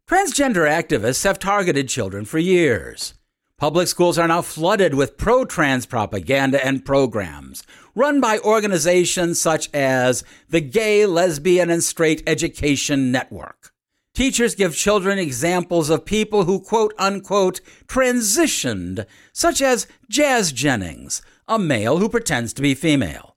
Transgender 0.09 0.66
activists 0.66 1.25
have 1.25 1.38
targeted 1.38 1.88
children 1.88 2.25
for 2.25 2.38
years. 2.38 3.14
Public 3.59 3.88
schools 3.88 4.18
are 4.18 4.28
now 4.28 4.40
flooded 4.40 4.95
with 4.95 5.18
pro 5.18 5.45
trans 5.45 5.85
propaganda 5.85 6.64
and 6.64 6.85
programs 6.85 7.64
run 7.95 8.21
by 8.21 8.38
organizations 8.38 9.40
such 9.40 9.68
as 9.75 10.23
the 10.49 10.61
Gay, 10.61 11.04
Lesbian, 11.04 11.68
and 11.68 11.83
Straight 11.83 12.23
Education 12.26 13.11
Network. 13.11 13.73
Teachers 14.18 14.56
give 14.56 14.75
children 14.75 15.16
examples 15.16 15.90
of 15.90 16.04
people 16.04 16.42
who 16.42 16.58
quote 16.58 16.92
unquote 16.98 17.60
transitioned, 17.87 19.06
such 19.32 19.62
as 19.62 19.87
Jazz 20.10 20.50
Jennings, 20.50 21.22
a 21.46 21.56
male 21.56 21.98
who 21.98 22.08
pretends 22.08 22.52
to 22.54 22.62
be 22.62 22.75
female. 22.75 23.37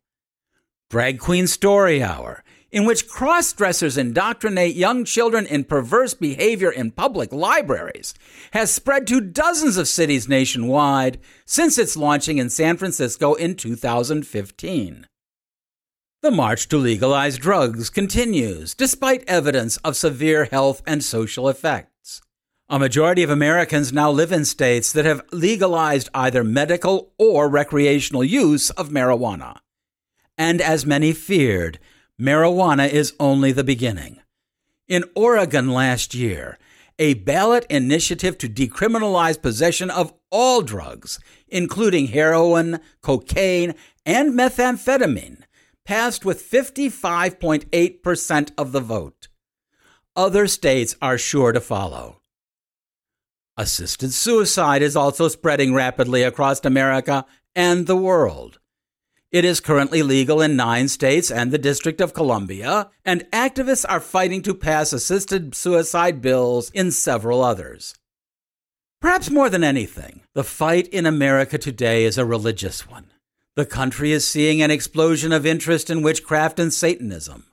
Drag 0.89 1.19
Queen 1.19 1.45
Story 1.45 2.01
Hour, 2.01 2.43
in 2.71 2.85
which 2.85 3.07
cross 3.07 3.53
dressers 3.53 3.95
indoctrinate 3.95 4.75
young 4.75 5.05
children 5.05 5.45
in 5.45 5.65
perverse 5.65 6.15
behavior 6.15 6.71
in 6.71 6.89
public 6.89 7.31
libraries, 7.31 8.15
has 8.53 8.73
spread 8.73 9.05
to 9.05 9.21
dozens 9.21 9.77
of 9.77 9.87
cities 9.87 10.27
nationwide 10.27 11.19
since 11.45 11.77
its 11.77 11.95
launching 11.95 12.39
in 12.39 12.49
San 12.49 12.75
Francisco 12.75 13.35
in 13.35 13.53
2015. 13.53 15.05
The 16.21 16.29
march 16.29 16.67
to 16.67 16.77
legalize 16.77 17.39
drugs 17.39 17.89
continues, 17.89 18.75
despite 18.75 19.23
evidence 19.27 19.77
of 19.77 19.95
severe 19.95 20.45
health 20.45 20.83
and 20.85 21.03
social 21.03 21.49
effects. 21.49 22.21
A 22.69 22.77
majority 22.77 23.23
of 23.23 23.31
Americans 23.31 23.91
now 23.91 24.11
live 24.11 24.31
in 24.31 24.45
states 24.45 24.93
that 24.93 25.03
have 25.03 25.23
legalized 25.31 26.09
either 26.13 26.43
medical 26.43 27.11
or 27.17 27.49
recreational 27.49 28.23
use 28.23 28.69
of 28.69 28.89
marijuana. 28.89 29.61
And 30.37 30.61
as 30.61 30.85
many 30.85 31.11
feared, 31.11 31.79
marijuana 32.21 32.87
is 32.87 33.15
only 33.19 33.51
the 33.51 33.63
beginning. 33.63 34.21
In 34.87 35.05
Oregon 35.15 35.71
last 35.71 36.13
year, 36.13 36.59
a 36.99 37.15
ballot 37.15 37.65
initiative 37.67 38.37
to 38.37 38.47
decriminalize 38.47 39.41
possession 39.41 39.89
of 39.89 40.13
all 40.29 40.61
drugs, 40.61 41.19
including 41.47 42.07
heroin, 42.07 42.79
cocaine, 43.01 43.73
and 44.05 44.37
methamphetamine, 44.37 45.45
passed 45.85 46.25
with 46.25 46.49
55.8% 46.49 48.51
of 48.57 48.71
the 48.71 48.79
vote. 48.79 49.27
Other 50.15 50.47
states 50.47 50.95
are 51.01 51.17
sure 51.17 51.51
to 51.51 51.61
follow. 51.61 52.21
Assisted 53.57 54.13
suicide 54.13 54.81
is 54.81 54.95
also 54.95 55.27
spreading 55.27 55.73
rapidly 55.73 56.23
across 56.23 56.63
America 56.63 57.25
and 57.55 57.85
the 57.85 57.95
world. 57.95 58.59
It 59.31 59.45
is 59.45 59.61
currently 59.61 60.03
legal 60.03 60.41
in 60.41 60.55
nine 60.55 60.89
states 60.89 61.31
and 61.31 61.51
the 61.51 61.57
District 61.57 62.01
of 62.01 62.13
Columbia, 62.13 62.89
and 63.05 63.29
activists 63.31 63.85
are 63.87 64.01
fighting 64.01 64.41
to 64.41 64.53
pass 64.53 64.91
assisted 64.91 65.55
suicide 65.55 66.21
bills 66.21 66.69
in 66.71 66.91
several 66.91 67.43
others. 67.43 67.95
Perhaps 68.99 69.29
more 69.29 69.49
than 69.49 69.63
anything, 69.63 70.21
the 70.33 70.43
fight 70.43 70.87
in 70.89 71.05
America 71.05 71.57
today 71.57 72.03
is 72.03 72.17
a 72.17 72.25
religious 72.25 72.89
one. 72.89 73.10
The 73.55 73.65
country 73.65 74.13
is 74.13 74.25
seeing 74.25 74.61
an 74.61 74.71
explosion 74.71 75.33
of 75.33 75.45
interest 75.45 75.89
in 75.89 76.01
witchcraft 76.01 76.57
and 76.57 76.73
Satanism. 76.73 77.47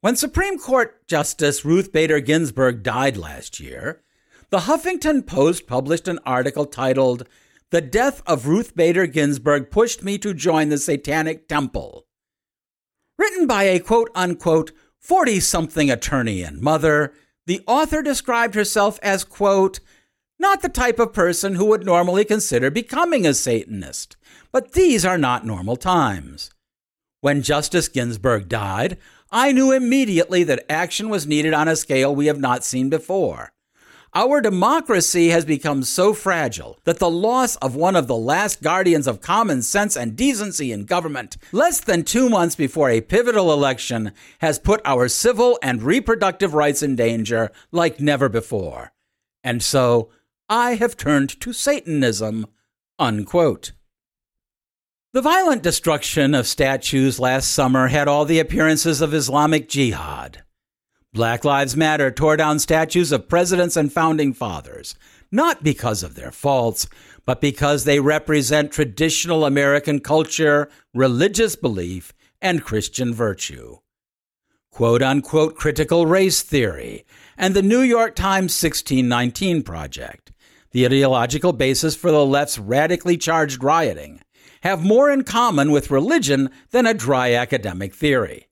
When 0.00 0.16
Supreme 0.16 0.58
Court 0.58 1.06
Justice 1.06 1.64
Ruth 1.64 1.92
Bader 1.92 2.18
Ginsburg 2.18 2.82
died 2.82 3.16
last 3.16 3.60
year, 3.60 4.02
the 4.50 4.60
Huffington 4.60 5.24
Post 5.24 5.68
published 5.68 6.08
an 6.08 6.18
article 6.26 6.66
titled, 6.66 7.28
The 7.70 7.80
Death 7.80 8.22
of 8.26 8.48
Ruth 8.48 8.74
Bader 8.74 9.06
Ginsburg 9.06 9.70
Pushed 9.70 10.02
Me 10.02 10.18
to 10.18 10.34
Join 10.34 10.68
the 10.68 10.78
Satanic 10.78 11.48
Temple. 11.48 12.06
Written 13.16 13.46
by 13.46 13.64
a 13.64 13.78
quote 13.78 14.10
unquote 14.16 14.72
40 14.98 15.38
something 15.38 15.92
attorney 15.92 16.42
and 16.42 16.60
mother, 16.60 17.14
the 17.46 17.62
author 17.68 18.02
described 18.02 18.56
herself 18.56 18.98
as, 19.00 19.22
quote, 19.22 19.78
not 20.38 20.62
the 20.62 20.68
type 20.68 20.98
of 20.98 21.12
person 21.12 21.54
who 21.54 21.66
would 21.66 21.84
normally 21.84 22.24
consider 22.24 22.70
becoming 22.70 23.26
a 23.26 23.34
Satanist. 23.34 24.16
But 24.52 24.72
these 24.72 25.04
are 25.04 25.18
not 25.18 25.46
normal 25.46 25.76
times. 25.76 26.50
When 27.20 27.42
Justice 27.42 27.88
Ginsburg 27.88 28.48
died, 28.48 28.98
I 29.30 29.52
knew 29.52 29.72
immediately 29.72 30.44
that 30.44 30.64
action 30.70 31.08
was 31.08 31.26
needed 31.26 31.52
on 31.52 31.68
a 31.68 31.76
scale 31.76 32.14
we 32.14 32.26
have 32.26 32.38
not 32.38 32.64
seen 32.64 32.88
before. 32.88 33.50
our 34.16 34.40
democracy 34.40 35.28
has 35.28 35.44
become 35.44 35.82
so 35.82 36.14
fragile 36.14 36.78
that 36.84 36.98
the 36.98 37.10
loss 37.10 37.56
of 37.56 37.76
one 37.76 37.94
of 37.94 38.06
the 38.06 38.16
last 38.16 38.62
guardians 38.62 39.06
of 39.06 39.20
common 39.20 39.60
sense 39.60 39.94
and 39.94 40.16
decency 40.16 40.72
in 40.72 40.86
government, 40.86 41.36
less 41.52 41.80
than 41.80 42.02
two 42.02 42.30
months 42.30 42.56
before 42.56 42.88
a 42.88 43.02
pivotal 43.02 43.52
election, 43.52 44.10
has 44.38 44.58
put 44.58 44.80
our 44.86 45.06
civil 45.06 45.58
and 45.62 45.82
reproductive 45.82 46.54
rights 46.54 46.82
in 46.82 46.96
danger 46.96 47.50
like 47.72 48.00
never 48.00 48.30
before. 48.30 48.90
And 49.44 49.62
so, 49.62 50.08
I 50.48 50.74
have 50.76 50.96
turned 50.96 51.40
to 51.40 51.52
Satanism. 51.52 52.46
Unquote. 52.98 53.72
The 55.12 55.22
violent 55.22 55.62
destruction 55.62 56.34
of 56.34 56.46
statues 56.46 57.18
last 57.18 57.50
summer 57.50 57.88
had 57.88 58.06
all 58.06 58.24
the 58.24 58.38
appearances 58.38 59.00
of 59.00 59.12
Islamic 59.12 59.68
jihad. 59.68 60.44
Black 61.12 61.44
Lives 61.44 61.76
Matter 61.76 62.10
tore 62.10 62.36
down 62.36 62.58
statues 62.58 63.10
of 63.10 63.28
presidents 63.28 63.76
and 63.76 63.92
founding 63.92 64.32
fathers, 64.32 64.94
not 65.32 65.64
because 65.64 66.02
of 66.02 66.14
their 66.14 66.30
faults, 66.30 66.86
but 67.24 67.40
because 67.40 67.84
they 67.84 67.98
represent 67.98 68.70
traditional 68.70 69.44
American 69.44 69.98
culture, 69.98 70.68
religious 70.94 71.56
belief, 71.56 72.12
and 72.40 72.62
Christian 72.62 73.12
virtue. 73.12 73.78
Quote 74.70 75.02
unquote 75.02 75.56
critical 75.56 76.06
race 76.06 76.42
theory 76.42 77.04
and 77.36 77.54
the 77.54 77.62
New 77.62 77.80
York 77.80 78.14
Times 78.14 78.62
1619 78.62 79.62
Project, 79.62 80.32
the 80.72 80.86
ideological 80.86 81.52
basis 81.52 81.96
for 81.96 82.10
the 82.10 82.24
left's 82.24 82.58
radically 82.58 83.16
charged 83.16 83.62
rioting, 83.62 84.20
have 84.62 84.84
more 84.84 85.10
in 85.10 85.22
common 85.24 85.70
with 85.70 85.90
religion 85.90 86.50
than 86.70 86.86
a 86.86 86.94
dry 86.94 87.32
academic 87.32 87.94
theory. 87.94 88.48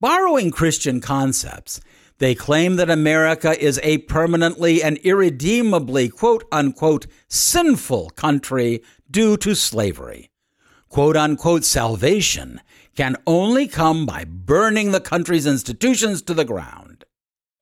Borrowing 0.00 0.50
Christian 0.50 1.00
concepts, 1.00 1.80
they 2.18 2.34
claim 2.34 2.76
that 2.76 2.90
America 2.90 3.58
is 3.62 3.80
a 3.82 3.98
permanently 3.98 4.82
and 4.82 4.98
irredeemably 4.98 6.08
quote 6.08 6.44
unquote 6.50 7.06
sinful 7.28 8.10
country 8.10 8.82
due 9.10 9.36
to 9.38 9.54
slavery. 9.54 10.30
Quote 10.88 11.16
unquote 11.16 11.64
salvation 11.64 12.60
can 12.94 13.16
only 13.26 13.68
come 13.68 14.06
by 14.06 14.24
burning 14.24 14.92
the 14.92 15.00
country's 15.00 15.46
institutions 15.46 16.22
to 16.22 16.32
the 16.32 16.44
ground. 16.44 16.85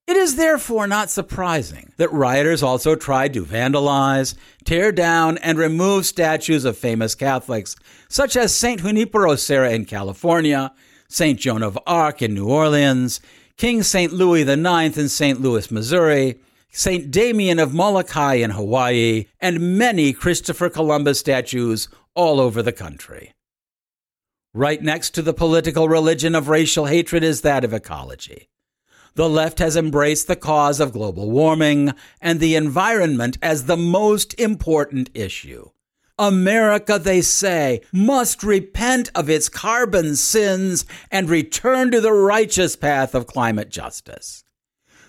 It 0.06 0.18
is 0.18 0.37
therefore 0.37 0.87
not 0.87 1.08
surprising 1.08 1.92
that 1.96 2.12
rioters 2.12 2.62
also 2.62 2.94
tried 2.94 3.32
to 3.34 3.44
vandalize, 3.44 4.34
tear 4.62 4.92
down, 4.92 5.38
and 5.38 5.56
remove 5.56 6.04
statues 6.04 6.66
of 6.66 6.76
famous 6.76 7.14
Catholics, 7.14 7.75
such 8.08 8.37
as 8.37 8.54
St. 8.54 8.82
Junipero 8.82 9.34
Serra 9.34 9.70
in 9.70 9.87
California, 9.87 10.75
St. 11.08 11.40
Joan 11.40 11.62
of 11.62 11.78
Arc 11.87 12.20
in 12.20 12.34
New 12.34 12.46
Orleans, 12.46 13.23
King 13.56 13.82
St. 13.82 14.12
Louis 14.12 14.42
IX 14.42 14.99
in 14.99 15.08
St. 15.08 15.40
Louis, 15.40 15.70
Missouri, 15.70 16.38
St. 16.70 17.11
Damien 17.11 17.58
of 17.58 17.73
Molokai 17.73 18.34
in 18.34 18.50
Hawaii, 18.50 19.25
and 19.40 19.78
many 19.78 20.12
Christopher 20.12 20.68
Columbus 20.68 21.20
statues 21.20 21.88
all 22.14 22.40
over 22.40 22.62
the 22.62 22.73
country. 22.73 23.32
Right 24.52 24.82
next 24.82 25.11
to 25.11 25.23
the 25.23 25.32
political 25.32 25.88
religion 25.88 26.34
of 26.34 26.49
racial 26.49 26.87
hatred 26.87 27.25
is 27.25 27.40
that 27.40 27.64
of 27.64 27.73
ecology 27.73 28.49
the 29.14 29.28
left 29.28 29.59
has 29.59 29.76
embraced 29.76 30.26
the 30.26 30.37
cause 30.37 30.80
of 30.80 30.92
global 30.92 31.30
warming 31.30 31.92
and 32.21 32.40
the 32.40 32.56
environment 32.56 33.38
as 33.40 33.64
the 33.64 33.76
most 33.76 34.38
important 34.40 35.11
issue. 35.14 35.71
America, 36.18 36.99
they 36.99 37.21
say, 37.21 37.80
must 37.92 38.44
repent 38.44 39.11
of 39.14 39.28
its 39.28 39.49
carbon 39.49 40.14
sins 40.14 40.85
and 41.11 41.28
return 41.28 41.90
to 41.90 42.00
the 42.00 42.12
righteous 42.12 42.76
path 42.76 43.14
of 43.14 43.26
climate 43.26 43.68
justice. 43.68 44.44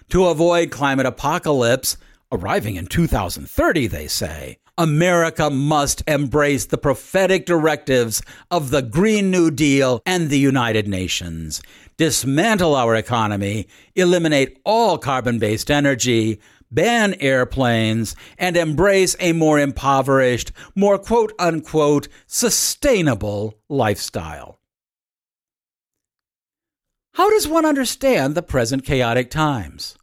To 0.10 0.28
avoid 0.28 0.72
climate 0.72 1.06
apocalypse, 1.06 1.98
arriving 2.32 2.76
in 2.76 2.88
2030, 2.88 3.88
they 3.88 4.08
say, 4.08 4.58
America 4.78 5.50
must 5.50 6.04
embrace 6.06 6.66
the 6.66 6.78
prophetic 6.78 7.46
directives 7.46 8.22
of 8.52 8.72
the 8.72 8.82
Green 8.82 9.32
New 9.32 9.50
Deal 9.50 10.02
and 10.06 10.30
the 10.30 10.40
United 10.40 10.88
Nations 10.88 11.62
dismantle 11.98 12.76
our 12.76 12.96
economy, 12.96 13.68
eliminate 13.96 14.60
all 14.66 14.98
carbon 14.98 15.40
based 15.40 15.72
energy, 15.72 16.40
ban 16.72 17.16
airplanes, 17.20 18.16
and 18.38 18.58
embrace 18.58 19.16
a 19.20 19.34
more 19.34 19.60
impoverished, 19.60 20.52
more 20.76 20.98
quote 20.98 21.32
unquote 21.40 22.08
sustainable 22.28 23.60
lifestyle. 23.70 24.60
How 27.14 27.30
does 27.30 27.48
one 27.48 27.66
understand 27.66 28.36
the 28.36 28.44
present 28.44 28.84
chaotic 28.84 29.32
times? 29.32 29.98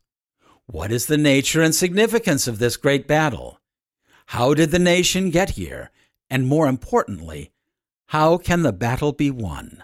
What 0.65 0.91
is 0.91 1.07
the 1.07 1.19
nature 1.19 1.61
and 1.61 1.75
significance 1.75 2.49
of 2.49 2.59
this 2.59 2.79
great 2.79 3.07
battle? 3.07 3.61
How 4.27 4.55
did 4.55 4.71
the 4.71 4.79
nation 4.79 5.29
get 5.29 5.51
here? 5.51 5.91
And 6.31 6.47
more 6.47 6.67
importantly, 6.67 7.53
how 8.07 8.39
can 8.39 8.63
the 8.63 8.73
battle 8.73 9.13
be 9.13 9.31
won? 9.31 9.83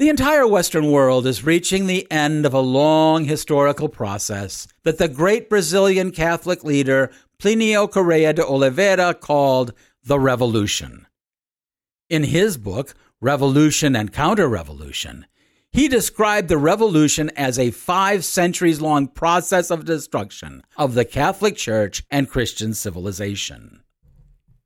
The 0.00 0.08
entire 0.08 0.46
Western 0.46 0.90
world 0.90 1.26
is 1.26 1.44
reaching 1.44 1.86
the 1.86 2.10
end 2.10 2.46
of 2.46 2.54
a 2.54 2.60
long 2.60 3.26
historical 3.26 3.90
process 3.90 4.66
that 4.82 4.96
the 4.96 5.08
great 5.08 5.50
Brazilian 5.50 6.10
Catholic 6.10 6.64
leader 6.64 7.10
Plinio 7.38 7.86
Correa 7.86 8.32
de 8.32 8.42
Oliveira 8.42 9.12
called 9.12 9.74
the 10.02 10.18
Revolution. 10.18 11.06
In 12.08 12.22
his 12.22 12.56
book, 12.56 12.94
Revolution 13.20 13.94
and 13.94 14.10
Counter 14.10 14.48
Revolution, 14.48 15.26
he 15.70 15.86
described 15.86 16.48
the 16.48 16.56
revolution 16.56 17.30
as 17.36 17.58
a 17.58 17.70
five 17.70 18.24
centuries 18.24 18.80
long 18.80 19.06
process 19.06 19.70
of 19.70 19.84
destruction 19.84 20.62
of 20.78 20.94
the 20.94 21.04
Catholic 21.04 21.56
Church 21.56 22.04
and 22.10 22.30
Christian 22.30 22.72
civilization. 22.72 23.82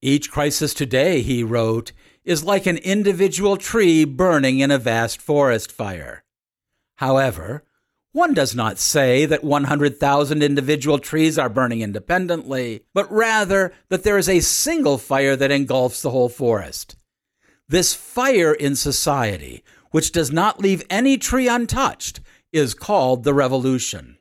Each 0.01 0.31
crisis 0.31 0.75
today, 0.75 1.23
he 1.23 1.42
wrote, 1.42 1.90
is 2.24 2.44
like 2.44 2.66
an 2.66 2.78
individual 2.78 3.56
tree 3.56 4.04
burning 4.04 4.60
in 4.60 4.70
a 4.70 4.78
vast 4.78 5.20
forest 5.20 5.70
fire. 5.70 6.24
However, 6.96 7.64
one 8.12 8.32
does 8.32 8.54
not 8.54 8.78
say 8.78 9.26
that 9.26 9.42
100,000 9.42 10.42
individual 10.42 10.98
trees 10.98 11.37
are 11.37 11.48
burning 11.48 11.80
independently, 11.80 12.84
but 12.94 13.10
rather 13.10 13.72
that 13.88 14.04
there 14.04 14.16
is 14.16 14.28
a 14.28 14.38
single 14.38 14.98
fire 14.98 15.34
that 15.34 15.50
engulfs 15.50 16.00
the 16.00 16.10
whole 16.10 16.28
forest. 16.28 16.96
This 17.68 17.92
fire 17.92 18.54
in 18.54 18.76
society, 18.76 19.64
which 19.90 20.12
does 20.12 20.30
not 20.30 20.60
leave 20.60 20.84
any 20.88 21.18
tree 21.18 21.48
untouched, 21.48 22.20
is 22.52 22.72
called 22.72 23.24
the 23.24 23.34
revolution. 23.34 24.16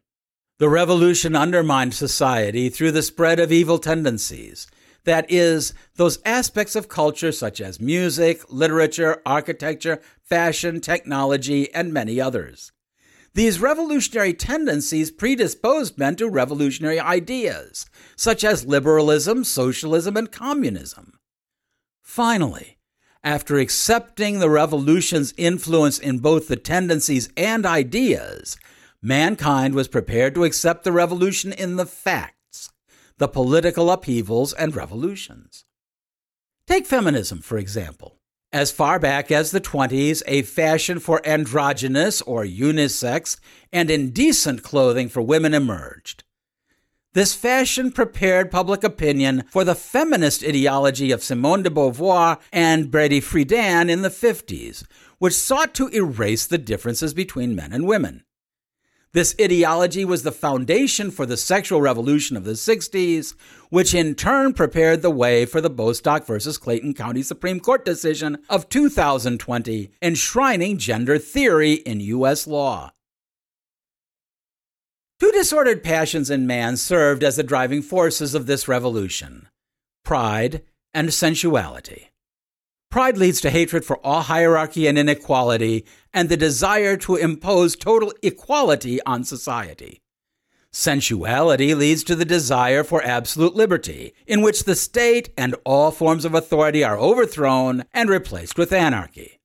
The 0.57 0.69
revolution 0.69 1.35
undermined 1.35 1.93
society 1.93 2.69
through 2.69 2.93
the 2.93 3.03
spread 3.03 3.39
of 3.39 3.51
evil 3.51 3.77
tendencies, 3.77 4.65
that 5.05 5.25
is, 5.29 5.73
those 5.95 6.19
aspects 6.25 6.75
of 6.75 6.87
culture 6.87 7.31
such 7.31 7.59
as 7.59 7.79
music, 7.79 8.41
literature, 8.49 9.21
architecture, 9.25 10.01
fashion, 10.23 10.79
technology, 10.79 11.73
and 11.73 11.93
many 11.93 12.19
others. 12.21 12.71
These 13.35 13.59
revolutionary 13.59 14.33
tendencies 14.33 15.09
predisposed 15.11 15.97
men 15.97 16.15
to 16.17 16.29
revolutionary 16.29 16.99
ideas, 16.99 17.87
such 18.15 18.43
as 18.43 18.65
liberalism, 18.65 19.43
socialism, 19.43 20.15
and 20.15 20.31
communism. 20.31 21.19
Finally, 22.01 22.77
after 23.23 23.57
accepting 23.57 24.39
the 24.39 24.49
revolution's 24.49 25.33
influence 25.35 25.97
in 25.97 26.19
both 26.19 26.47
the 26.47 26.55
tendencies 26.55 27.29
and 27.35 27.65
ideas, 27.65 28.57
mankind 29.01 29.73
was 29.73 29.87
prepared 29.87 30.35
to 30.35 30.43
accept 30.43 30.83
the 30.83 30.91
revolution 30.91 31.51
in 31.51 31.75
the 31.75 31.85
facts 31.85 32.37
the 33.17 33.27
political 33.27 33.91
upheavals 33.91 34.53
and 34.53 34.75
revolutions. 34.75 35.65
Take 36.67 36.85
feminism, 36.85 37.39
for 37.39 37.57
example. 37.57 38.19
As 38.51 38.71
far 38.71 38.99
back 38.99 39.31
as 39.31 39.51
the 39.51 39.59
20s, 39.59 40.21
a 40.27 40.43
fashion 40.43 40.99
for 40.99 41.25
androgynous 41.25 42.21
or 42.21 42.43
unisex 42.43 43.39
and 43.71 43.89
indecent 43.89 44.61
clothing 44.61 45.09
for 45.09 45.21
women 45.21 45.53
emerged. 45.53 46.23
This 47.13 47.35
fashion 47.35 47.91
prepared 47.91 48.49
public 48.49 48.83
opinion 48.83 49.43
for 49.49 49.63
the 49.63 49.75
feminist 49.75 50.43
ideology 50.43 51.11
of 51.11 51.23
Simone 51.23 51.63
de 51.63 51.69
Beauvoir 51.69 52.39
and 52.51 52.89
Betty 52.89 53.21
Friedan 53.21 53.89
in 53.89 54.01
the 54.01 54.09
50s, 54.09 54.83
which 55.19 55.33
sought 55.33 55.73
to 55.75 55.89
erase 55.89 56.47
the 56.47 56.57
differences 56.57 57.13
between 57.13 57.55
men 57.55 57.71
and 57.71 57.87
women. 57.87 58.23
This 59.13 59.35
ideology 59.39 60.03
was 60.03 60.23
the 60.23 60.31
foundation 60.31 61.11
for 61.11 61.27
the 61.27 61.37
sexual 61.37 61.79
revolution 61.79 62.35
of 62.35 62.45
the 62.45 62.53
60s, 62.53 63.35
which 63.69 63.93
in 63.93 64.15
turn 64.15 64.53
prepared 64.53 65.03
the 65.03 65.11
way 65.11 65.45
for 65.45 65.61
the 65.61 65.69
Bostock 65.69 66.25
versus 66.25 66.57
Clayton 66.57 66.95
County 66.95 67.21
Supreme 67.21 67.59
Court 67.59 67.85
decision 67.85 68.39
of 68.49 68.69
2020, 68.69 69.91
enshrining 70.01 70.79
gender 70.79 71.19
theory 71.19 71.73
in 71.73 71.99
U.S. 71.99 72.47
law. 72.47 72.91
Two 75.19 75.31
disordered 75.31 75.83
passions 75.83 76.31
in 76.31 76.47
man 76.47 76.75
served 76.75 77.23
as 77.23 77.35
the 77.35 77.43
driving 77.43 77.83
forces 77.83 78.33
of 78.33 78.47
this 78.47 78.67
revolution 78.67 79.47
pride 80.03 80.63
and 80.93 81.13
sensuality. 81.13 82.12
Pride 82.93 83.17
leads 83.17 83.41
to 83.41 83.49
hatred 83.49 83.83
for 83.83 83.97
all 84.05 84.21
hierarchy 84.21 84.85
and 84.85 84.99
inequality 84.99 85.83
and 86.13 86.29
the 86.29 86.37
desire 86.37 86.95
to 86.97 87.15
impose 87.15 87.75
total 87.75 88.13
equality 88.21 89.01
on 89.01 89.23
society. 89.23 90.03
Sensuality 90.71 91.75
leads 91.75 92.03
to 92.03 92.13
the 92.13 92.23
desire 92.23 92.83
for 92.83 93.03
absolute 93.03 93.55
liberty, 93.55 94.13
in 94.27 94.43
which 94.43 94.65
the 94.65 94.75
state 94.75 95.29
and 95.35 95.55
all 95.65 95.89
forms 95.89 96.23
of 96.23 96.35
authority 96.35 96.83
are 96.83 96.95
overthrown 96.95 97.83
and 97.95 98.11
replaced 98.11 98.59
with 98.59 98.71
anarchy. 98.71 99.39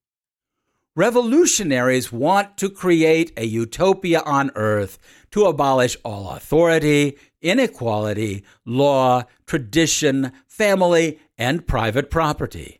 Revolutionaries 0.94 2.12
want 2.12 2.58
to 2.58 2.68
create 2.68 3.32
a 3.34 3.46
utopia 3.46 4.20
on 4.26 4.50
earth 4.56 4.98
to 5.30 5.46
abolish 5.46 5.96
all 6.04 6.32
authority, 6.32 7.16
inequality, 7.40 8.44
law, 8.66 9.22
tradition, 9.46 10.32
family, 10.46 11.18
and 11.38 11.66
private 11.66 12.10
property. 12.10 12.77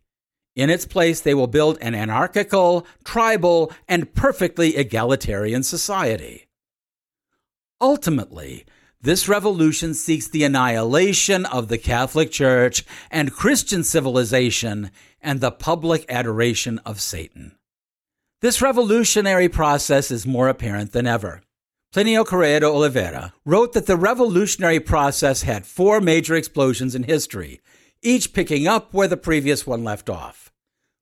In 0.59 0.71
its 0.71 0.87
place, 0.87 1.21
they 1.21 1.35
will 1.35 1.47
build 1.47 1.79
an 1.81 1.95
anarchical, 1.95 2.85
tribal, 3.05 3.73
and 3.87 4.13
perfectly 4.13 4.75
egalitarian 4.75 5.63
society. 5.63 6.49
Ultimately, 7.81 8.67
this 9.01 9.29
revolution 9.29 9.95
seeks 9.95 10.27
the 10.27 10.43
annihilation 10.43 11.47
of 11.47 11.69
the 11.69 11.79
Catholic 11.79 12.33
Church 12.33 12.85
and 13.09 13.33
Christian 13.33 13.85
civilization 13.85 14.91
and 15.21 15.41
the 15.41 15.53
public 15.53 16.05
adoration 16.09 16.81
of 16.85 17.01
Satan. 17.01 17.55
This 18.41 18.61
revolutionary 18.61 19.49
process 19.49 20.11
is 20.11 20.27
more 20.27 20.49
apparent 20.49 20.91
than 20.91 21.07
ever. 21.07 21.41
Plinio 21.95 22.27
Correa 22.27 22.59
de 22.59 22.67
Oliveira 22.67 23.33
wrote 23.45 23.75
that 23.75 23.87
the 23.87 23.97
revolutionary 23.97 24.81
process 24.81 25.43
had 25.43 25.67
four 25.67 26.01
major 26.01 26.35
explosions 26.35 26.97
in 26.97 27.05
history, 27.05 27.61
each 28.03 28.33
picking 28.33 28.67
up 28.67 28.93
where 28.93 29.09
the 29.09 29.17
previous 29.17 29.65
one 29.65 29.85
left 29.85 30.11
off. 30.11 30.48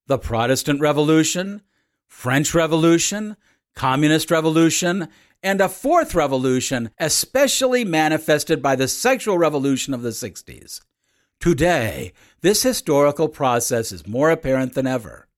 The 0.07 0.19
Protestant 0.19 0.81
Revolution, 0.81 1.63
French 2.07 2.55
Revolution, 2.55 3.37
Communist 3.75 4.31
Revolution, 4.31 5.09
and 5.43 5.61
a 5.61 5.69
fourth 5.69 6.15
revolution, 6.15 6.91
especially 6.99 7.85
manifested 7.85 8.63
by 8.63 8.77
the 8.77 8.89
sexual 8.89 9.37
revolution 9.37 9.93
of 9.93 10.03
the 10.03 10.11
60s. 10.11 10.81
Today, 11.41 12.13
this 12.41 12.63
historical 12.63 13.29
process 13.29 13.93
is 13.93 14.07
more 14.07 14.31
apparent 14.31 14.75
than 14.75 14.87
ever. 14.87 15.29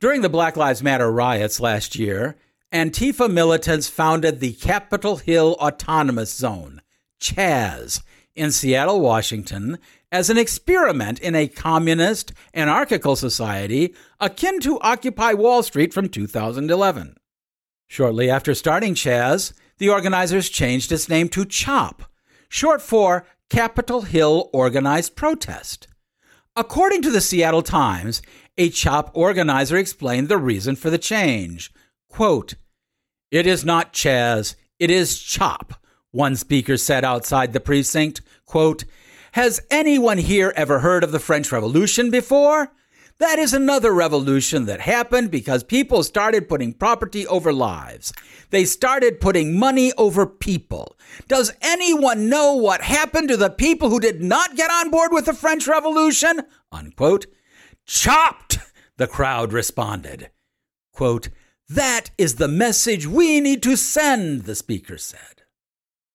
During 0.00 0.22
the 0.22 0.28
Black 0.28 0.56
Lives 0.56 0.82
Matter 0.82 1.10
riots 1.10 1.60
last 1.60 1.96
year, 1.96 2.36
Antifa 2.72 3.30
militants 3.30 3.88
founded 3.88 4.40
the 4.40 4.52
Capitol 4.54 5.16
Hill 5.16 5.56
Autonomous 5.60 6.32
Zone, 6.32 6.82
CHAZ, 7.20 8.02
in 8.34 8.50
Seattle, 8.50 9.00
Washington, 9.00 9.78
as 10.14 10.30
an 10.30 10.38
experiment 10.38 11.18
in 11.18 11.34
a 11.34 11.48
communist, 11.48 12.32
anarchical 12.54 13.16
society 13.16 13.92
akin 14.20 14.60
to 14.60 14.78
Occupy 14.78 15.32
Wall 15.32 15.60
Street 15.64 15.92
from 15.92 16.08
2011. 16.08 17.16
Shortly 17.88 18.30
after 18.30 18.54
starting 18.54 18.94
Chaz, 18.94 19.52
the 19.78 19.88
organizers 19.88 20.48
changed 20.48 20.92
its 20.92 21.08
name 21.08 21.28
to 21.30 21.44
CHOP, 21.44 22.04
short 22.48 22.80
for 22.80 23.26
Capitol 23.50 24.02
Hill 24.02 24.50
Organized 24.52 25.16
Protest. 25.16 25.88
According 26.54 27.02
to 27.02 27.10
the 27.10 27.20
Seattle 27.20 27.62
Times, 27.62 28.22
a 28.56 28.70
CHOP 28.70 29.10
organizer 29.14 29.76
explained 29.76 30.28
the 30.28 30.38
reason 30.38 30.76
for 30.76 30.90
the 30.90 30.96
change. 30.96 31.72
Quote, 32.08 32.54
It 33.32 33.48
is 33.48 33.64
not 33.64 33.92
Chaz, 33.92 34.54
it 34.78 34.92
is 34.92 35.18
CHOP, 35.18 35.74
one 36.12 36.36
speaker 36.36 36.76
said 36.76 37.04
outside 37.04 37.52
the 37.52 37.58
precinct. 37.58 38.20
Quote, 38.46 38.84
Has 39.34 39.60
anyone 39.68 40.18
here 40.18 40.52
ever 40.54 40.78
heard 40.78 41.02
of 41.02 41.10
the 41.10 41.18
French 41.18 41.50
Revolution 41.50 42.08
before? 42.08 42.70
That 43.18 43.40
is 43.40 43.52
another 43.52 43.92
revolution 43.92 44.66
that 44.66 44.82
happened 44.82 45.32
because 45.32 45.64
people 45.64 46.04
started 46.04 46.48
putting 46.48 46.72
property 46.72 47.26
over 47.26 47.52
lives. 47.52 48.12
They 48.50 48.64
started 48.64 49.20
putting 49.20 49.58
money 49.58 49.92
over 49.98 50.24
people. 50.24 50.96
Does 51.26 51.52
anyone 51.60 52.28
know 52.28 52.54
what 52.54 52.82
happened 52.82 53.28
to 53.28 53.36
the 53.36 53.50
people 53.50 53.90
who 53.90 53.98
did 53.98 54.22
not 54.22 54.54
get 54.54 54.70
on 54.70 54.88
board 54.88 55.10
with 55.10 55.24
the 55.24 55.34
French 55.34 55.66
Revolution? 55.66 56.42
Unquote. 56.70 57.26
Chopped, 57.86 58.58
the 58.98 59.08
crowd 59.08 59.52
responded. 59.52 60.30
Quote, 60.92 61.30
that 61.68 62.12
is 62.16 62.36
the 62.36 62.46
message 62.46 63.08
we 63.08 63.40
need 63.40 63.64
to 63.64 63.74
send, 63.74 64.42
the 64.42 64.54
speaker 64.54 64.96
said. 64.96 65.42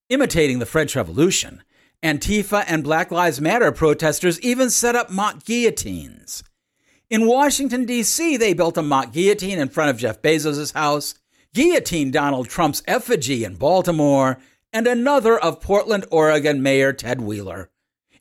Imitating 0.07 0.59
the 0.59 0.65
French 0.65 0.95
Revolution, 0.95 1.63
Antifa 2.01 2.63
and 2.65 2.83
Black 2.83 3.11
Lives 3.11 3.41
Matter 3.41 3.73
protesters 3.73 4.39
even 4.39 4.69
set 4.69 4.95
up 4.95 5.09
mock 5.09 5.43
guillotines. 5.43 6.43
In 7.09 7.27
Washington, 7.27 7.85
D.C., 7.85 8.37
they 8.37 8.53
built 8.53 8.77
a 8.77 8.81
mock 8.81 9.11
guillotine 9.11 9.59
in 9.59 9.67
front 9.67 9.89
of 9.89 9.97
Jeff 9.97 10.21
Bezos' 10.21 10.73
house, 10.73 11.15
guillotined 11.53 12.13
Donald 12.13 12.47
Trump's 12.47 12.83
effigy 12.87 13.43
in 13.43 13.55
Baltimore, 13.55 14.37
and 14.71 14.87
another 14.87 15.37
of 15.37 15.59
Portland, 15.59 16.05
Oregon 16.09 16.63
Mayor 16.63 16.93
Ted 16.93 17.19
Wheeler. 17.19 17.69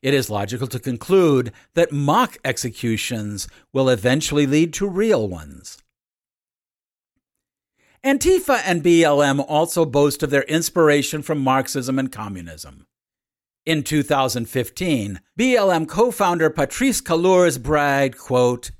It 0.02 0.14
is 0.14 0.30
logical 0.30 0.66
to 0.68 0.80
conclude 0.80 1.52
that 1.74 1.92
mock 1.92 2.38
executions 2.44 3.46
will 3.72 3.88
eventually 3.88 4.46
lead 4.46 4.72
to 4.74 4.88
real 4.88 5.28
ones. 5.28 5.78
Antifa 8.04 8.60
and 8.64 8.82
BLM 8.82 9.44
also 9.46 9.84
boast 9.84 10.22
of 10.22 10.30
their 10.30 10.42
inspiration 10.42 11.22
from 11.22 11.38
Marxism 11.38 11.98
and 11.98 12.10
communism. 12.10 12.86
In 13.68 13.82
2015, 13.82 15.20
BLM 15.38 15.86
co 15.86 16.10
founder 16.10 16.48
Patrisse 16.48 17.02
Cullors 17.02 17.62
bragged, 17.62 18.16
quote, 18.16 18.70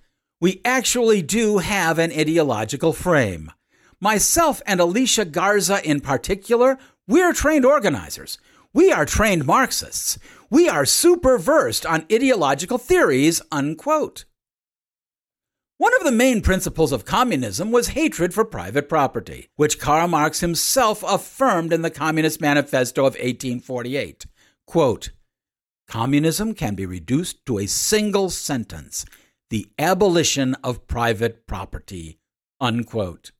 we 0.40 0.62
actually 0.64 1.20
do 1.20 1.59
have 1.59 1.98
an 1.98 2.11
ideological 2.11 2.94
frame. 2.94 3.53
Myself 4.01 4.62
and 4.64 4.81
Alicia 4.81 5.27
Garza 5.27 5.87
in 5.87 6.01
particular, 6.01 6.79
we're 7.07 7.35
trained 7.35 7.66
organizers. 7.66 8.38
We 8.72 8.90
are 8.90 9.05
trained 9.05 9.44
Marxists. 9.44 10.18
We 10.48 10.70
are 10.70 10.87
super 10.87 11.37
versed 11.37 11.85
on 11.85 12.07
ideological 12.11 12.79
theories, 12.79 13.42
unquote. 13.53 14.24
One 15.77 15.94
of 15.96 16.05
the 16.05 16.12
main 16.12 16.40
principles 16.40 16.92
of 16.92 17.05
communism 17.05 17.72
was 17.72 17.88
hatred 17.88 18.33
for 18.33 18.42
private 18.46 18.88
property, 18.88 19.51
which 19.57 19.79
Karl 19.79 20.09
Marx 20.09 20.40
himself 20.40 21.05
affirmed 21.07 21.74
in 21.74 21.83
the 21.83 21.90
Communist 21.90 22.40
Manifesto 22.40 23.03
of 23.03 23.16
1848. 23.16 24.24
Quote, 24.68 25.12
Communism 25.88 26.52
can 26.52 26.74
be 26.74 26.85
reduced 26.85 27.46
to 27.46 27.59
a 27.59 27.66
single 27.66 28.28
sentence 28.28 29.07
the 29.48 29.66
abolition 29.78 30.54
of 30.62 30.87
private 30.87 31.46
property. 31.46 32.18
Unquote. 32.61 33.31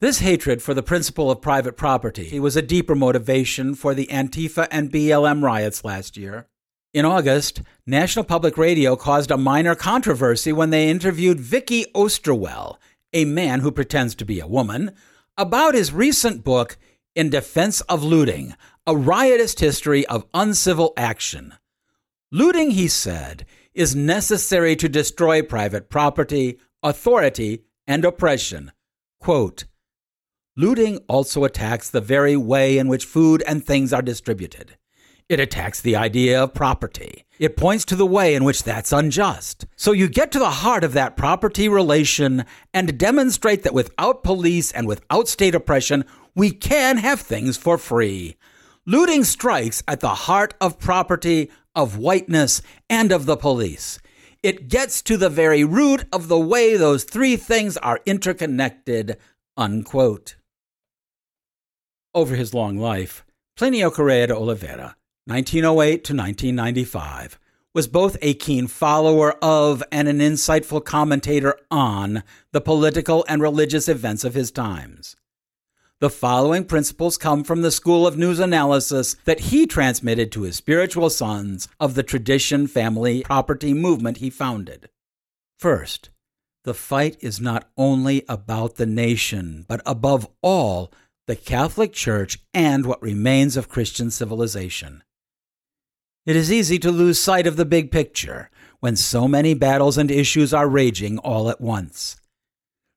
This 0.00 0.18
hatred 0.18 0.62
for 0.62 0.74
the 0.74 0.82
principle 0.82 1.30
of 1.30 1.40
private 1.40 1.76
property 1.76 2.40
was 2.40 2.56
a 2.56 2.60
deeper 2.60 2.96
motivation 2.96 3.76
for 3.76 3.94
the 3.94 4.08
Antifa 4.08 4.66
and 4.72 4.90
BLM 4.90 5.44
riots 5.44 5.84
last 5.84 6.16
year. 6.16 6.48
In 6.92 7.04
August, 7.04 7.62
National 7.86 8.24
Public 8.24 8.58
Radio 8.58 8.96
caused 8.96 9.30
a 9.30 9.36
minor 9.36 9.76
controversy 9.76 10.52
when 10.52 10.70
they 10.70 10.88
interviewed 10.88 11.38
Vicky 11.38 11.84
Osterweil, 11.94 12.78
a 13.12 13.24
man 13.24 13.60
who 13.60 13.70
pretends 13.70 14.16
to 14.16 14.24
be 14.24 14.40
a 14.40 14.48
woman, 14.48 14.90
about 15.38 15.74
his 15.76 15.92
recent 15.92 16.42
book, 16.42 16.78
In 17.14 17.30
Defense 17.30 17.80
of 17.82 18.02
Looting 18.02 18.56
A 18.88 18.96
Riotous 18.96 19.58
History 19.58 20.06
of 20.06 20.26
Uncivil 20.32 20.92
Action. 20.96 21.54
Looting, 22.30 22.70
he 22.70 22.86
said, 22.86 23.44
is 23.74 23.96
necessary 23.96 24.76
to 24.76 24.88
destroy 24.88 25.42
private 25.42 25.90
property, 25.90 26.60
authority, 26.84 27.64
and 27.88 28.04
oppression. 28.04 28.70
Quote, 29.18 29.64
Looting 30.56 30.98
also 31.08 31.42
attacks 31.42 31.90
the 31.90 32.00
very 32.00 32.36
way 32.36 32.78
in 32.78 32.86
which 32.86 33.06
food 33.06 33.42
and 33.44 33.64
things 33.66 33.92
are 33.92 34.02
distributed. 34.02 34.76
It 35.28 35.40
attacks 35.40 35.80
the 35.80 35.96
idea 35.96 36.40
of 36.40 36.54
property. 36.54 37.24
It 37.40 37.56
points 37.56 37.84
to 37.86 37.96
the 37.96 38.06
way 38.06 38.36
in 38.36 38.44
which 38.44 38.62
that's 38.62 38.92
unjust. 38.92 39.66
So 39.74 39.90
you 39.90 40.08
get 40.08 40.30
to 40.30 40.38
the 40.38 40.62
heart 40.62 40.84
of 40.84 40.92
that 40.92 41.16
property 41.16 41.68
relation 41.68 42.44
and 42.72 42.96
demonstrate 42.96 43.64
that 43.64 43.74
without 43.74 44.22
police 44.22 44.70
and 44.70 44.86
without 44.86 45.26
state 45.26 45.56
oppression, 45.56 46.04
we 46.36 46.52
can 46.52 46.98
have 46.98 47.20
things 47.20 47.56
for 47.56 47.78
free. 47.78 48.36
Looting 48.88 49.24
strikes 49.24 49.82
at 49.88 49.98
the 49.98 50.14
heart 50.14 50.54
of 50.60 50.78
property, 50.78 51.50
of 51.74 51.98
whiteness, 51.98 52.62
and 52.88 53.10
of 53.10 53.26
the 53.26 53.36
police. 53.36 53.98
It 54.44 54.68
gets 54.68 55.02
to 55.02 55.16
the 55.16 55.28
very 55.28 55.64
root 55.64 56.04
of 56.12 56.28
the 56.28 56.38
way 56.38 56.76
those 56.76 57.02
three 57.02 57.34
things 57.36 57.76
are 57.78 57.98
interconnected. 58.06 59.16
Unquote. 59.56 60.36
Over 62.14 62.36
his 62.36 62.54
long 62.54 62.78
life, 62.78 63.24
Plinio 63.58 63.92
Correa 63.92 64.28
de 64.28 64.36
Oliveira, 64.36 64.94
1908 65.24 66.04
to 66.04 66.14
1995, 66.14 67.40
was 67.74 67.88
both 67.88 68.16
a 68.22 68.34
keen 68.34 68.68
follower 68.68 69.32
of 69.42 69.82
and 69.90 70.06
an 70.06 70.20
insightful 70.20 70.84
commentator 70.84 71.58
on 71.72 72.22
the 72.52 72.60
political 72.60 73.24
and 73.28 73.42
religious 73.42 73.88
events 73.88 74.22
of 74.22 74.34
his 74.34 74.52
times. 74.52 75.16
The 75.98 76.10
following 76.10 76.66
principles 76.66 77.16
come 77.16 77.42
from 77.42 77.62
the 77.62 77.70
school 77.70 78.06
of 78.06 78.18
news 78.18 78.38
analysis 78.38 79.16
that 79.24 79.40
he 79.40 79.66
transmitted 79.66 80.30
to 80.32 80.42
his 80.42 80.54
spiritual 80.54 81.08
sons 81.08 81.68
of 81.80 81.94
the 81.94 82.02
tradition 82.02 82.66
family 82.66 83.22
property 83.22 83.72
movement 83.72 84.18
he 84.18 84.28
founded. 84.28 84.90
First, 85.58 86.10
the 86.64 86.74
fight 86.74 87.16
is 87.20 87.40
not 87.40 87.70
only 87.78 88.26
about 88.28 88.74
the 88.74 88.84
nation, 88.84 89.64
but 89.68 89.80
above 89.86 90.28
all, 90.42 90.92
the 91.26 91.34
Catholic 91.34 91.94
Church, 91.94 92.40
and 92.52 92.84
what 92.84 93.00
remains 93.00 93.56
of 93.56 93.70
Christian 93.70 94.10
civilization. 94.10 95.02
It 96.26 96.36
is 96.36 96.52
easy 96.52 96.78
to 96.80 96.90
lose 96.90 97.18
sight 97.18 97.46
of 97.46 97.56
the 97.56 97.64
big 97.64 97.90
picture 97.90 98.50
when 98.80 98.96
so 98.96 99.26
many 99.26 99.54
battles 99.54 99.96
and 99.96 100.10
issues 100.10 100.52
are 100.52 100.68
raging 100.68 101.16
all 101.20 101.48
at 101.48 101.62
once. 101.62 102.16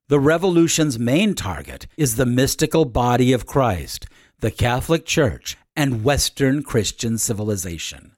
The 0.09 0.19
revolution's 0.19 0.97
main 0.97 1.35
target 1.35 1.85
is 1.95 2.15
the 2.15 2.25
mystical 2.25 2.83
body 2.83 3.31
of 3.31 3.45
Christ, 3.45 4.07
the 4.39 4.49
Catholic 4.49 5.05
Church, 5.05 5.55
and 5.75 6.03
Western 6.03 6.63
Christian 6.63 7.19
civilization. 7.19 8.13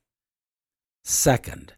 Second, 1.04 1.74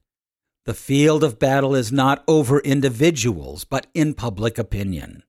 the 0.65 0.75
field 0.75 1.23
of 1.23 1.39
battle 1.39 1.73
is 1.73 1.91
not 1.91 2.23
over 2.27 2.59
individuals, 2.59 3.63
but 3.63 3.87
in 3.95 4.13
public 4.13 4.59
opinion. 4.59 5.23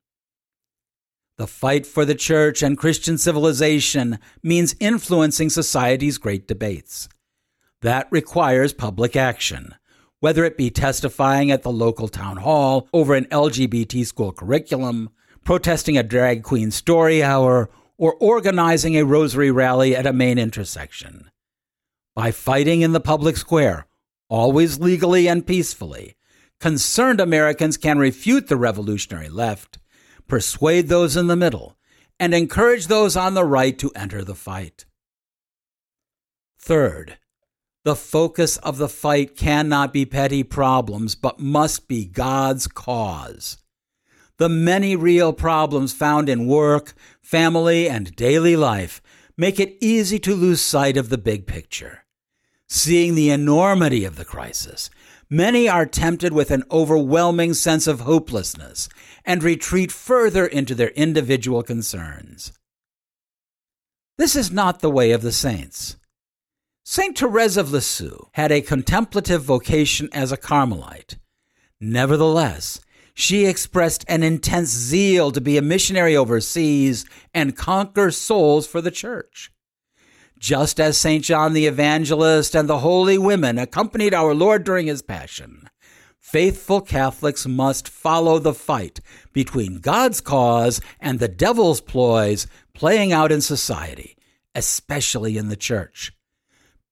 The 1.38 1.46
fight 1.46 1.86
for 1.86 2.04
the 2.04 2.14
church 2.14 2.62
and 2.62 2.76
Christian 2.76 3.16
civilization 3.16 4.18
means 4.42 4.76
influencing 4.80 5.48
society's 5.48 6.18
great 6.18 6.46
debates. 6.46 7.08
That 7.80 8.06
requires 8.10 8.74
public 8.74 9.16
action, 9.16 9.76
whether 10.24 10.42
it 10.46 10.56
be 10.56 10.70
testifying 10.70 11.50
at 11.50 11.64
the 11.64 11.70
local 11.70 12.08
town 12.08 12.38
hall 12.38 12.88
over 12.94 13.14
an 13.14 13.26
LGBT 13.26 14.06
school 14.06 14.32
curriculum, 14.32 15.10
protesting 15.44 15.98
a 15.98 16.02
drag 16.02 16.42
queen 16.42 16.70
story 16.70 17.22
hour, 17.22 17.68
or 17.98 18.14
organizing 18.14 18.96
a 18.96 19.04
rosary 19.04 19.50
rally 19.50 19.94
at 19.94 20.06
a 20.06 20.14
main 20.14 20.38
intersection. 20.38 21.30
By 22.14 22.30
fighting 22.30 22.80
in 22.80 22.92
the 22.92 23.00
public 23.00 23.36
square, 23.36 23.84
always 24.30 24.80
legally 24.80 25.28
and 25.28 25.46
peacefully, 25.46 26.16
concerned 26.58 27.20
Americans 27.20 27.76
can 27.76 27.98
refute 27.98 28.46
the 28.46 28.56
revolutionary 28.56 29.28
left, 29.28 29.78
persuade 30.26 30.88
those 30.88 31.18
in 31.18 31.26
the 31.26 31.36
middle, 31.36 31.76
and 32.18 32.32
encourage 32.32 32.86
those 32.86 33.14
on 33.14 33.34
the 33.34 33.44
right 33.44 33.78
to 33.78 33.92
enter 33.94 34.24
the 34.24 34.34
fight. 34.34 34.86
Third, 36.58 37.18
the 37.84 37.94
focus 37.94 38.56
of 38.58 38.78
the 38.78 38.88
fight 38.88 39.36
cannot 39.36 39.92
be 39.92 40.06
petty 40.06 40.42
problems, 40.42 41.14
but 41.14 41.38
must 41.38 41.86
be 41.86 42.06
God's 42.06 42.66
cause. 42.66 43.58
The 44.38 44.48
many 44.48 44.96
real 44.96 45.32
problems 45.32 45.92
found 45.92 46.28
in 46.28 46.46
work, 46.46 46.94
family, 47.22 47.88
and 47.88 48.16
daily 48.16 48.56
life 48.56 49.00
make 49.36 49.60
it 49.60 49.76
easy 49.80 50.18
to 50.20 50.34
lose 50.34 50.60
sight 50.60 50.96
of 50.96 51.08
the 51.08 51.18
big 51.18 51.46
picture. 51.46 52.04
Seeing 52.68 53.14
the 53.14 53.30
enormity 53.30 54.04
of 54.04 54.16
the 54.16 54.24
crisis, 54.24 54.88
many 55.28 55.68
are 55.68 55.86
tempted 55.86 56.32
with 56.32 56.50
an 56.50 56.64
overwhelming 56.70 57.52
sense 57.52 57.86
of 57.86 58.00
hopelessness 58.00 58.88
and 59.24 59.42
retreat 59.42 59.92
further 59.92 60.46
into 60.46 60.74
their 60.74 60.88
individual 60.90 61.62
concerns. 61.62 62.52
This 64.16 64.34
is 64.34 64.50
not 64.50 64.80
the 64.80 64.90
way 64.90 65.10
of 65.10 65.22
the 65.22 65.32
saints. 65.32 65.96
St. 66.86 67.16
Therese 67.18 67.56
of 67.56 67.72
Lisieux 67.72 68.28
had 68.32 68.52
a 68.52 68.60
contemplative 68.60 69.42
vocation 69.42 70.10
as 70.12 70.30
a 70.30 70.36
Carmelite. 70.36 71.16
Nevertheless, 71.80 72.78
she 73.14 73.46
expressed 73.46 74.04
an 74.06 74.22
intense 74.22 74.68
zeal 74.68 75.32
to 75.32 75.40
be 75.40 75.56
a 75.56 75.62
missionary 75.62 76.14
overseas 76.14 77.06
and 77.32 77.56
conquer 77.56 78.10
souls 78.10 78.66
for 78.66 78.82
the 78.82 78.90
church. 78.90 79.50
Just 80.38 80.78
as 80.78 80.98
St. 80.98 81.24
John 81.24 81.54
the 81.54 81.64
Evangelist 81.64 82.54
and 82.54 82.68
the 82.68 82.80
holy 82.80 83.16
women 83.16 83.58
accompanied 83.58 84.12
our 84.12 84.34
Lord 84.34 84.62
during 84.62 84.86
his 84.86 85.00
passion, 85.00 85.70
faithful 86.18 86.82
Catholics 86.82 87.46
must 87.46 87.88
follow 87.88 88.38
the 88.38 88.52
fight 88.52 89.00
between 89.32 89.80
God's 89.80 90.20
cause 90.20 90.82
and 91.00 91.18
the 91.18 91.28
devil's 91.28 91.80
ploys 91.80 92.46
playing 92.74 93.10
out 93.10 93.32
in 93.32 93.40
society, 93.40 94.18
especially 94.54 95.38
in 95.38 95.48
the 95.48 95.56
church. 95.56 96.13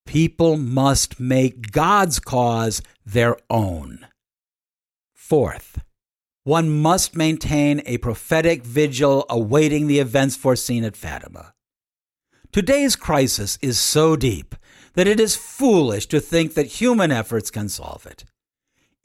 People 0.07 0.57
must 0.57 1.19
make 1.19 1.73
God's 1.73 2.19
cause 2.19 2.83
their 3.07 3.37
own. 3.49 4.07
Fourth, 5.15 5.79
one 6.45 6.69
must 6.69 7.17
maintain 7.17 7.83
a 7.87 7.99
prophetic 7.99 8.65
vigil 8.65 9.25
awaiting 9.31 9.87
the 9.87 10.01
events 10.01 10.37
foreseen 10.37 10.85
at 10.85 10.97
Fatima. 10.97 11.55
Today's 12.51 12.97
crisis 12.97 13.59
is 13.62 13.79
so 13.79 14.17
deep 14.17 14.55
that 14.95 15.07
it 15.07 15.19
is 15.19 15.37
foolish 15.37 16.07
to 16.09 16.21
think 16.21 16.55
that 16.55 16.67
human 16.67 17.11
efforts 17.11 17.51
can 17.51 17.69
solve 17.69 18.05
it. 18.05 18.25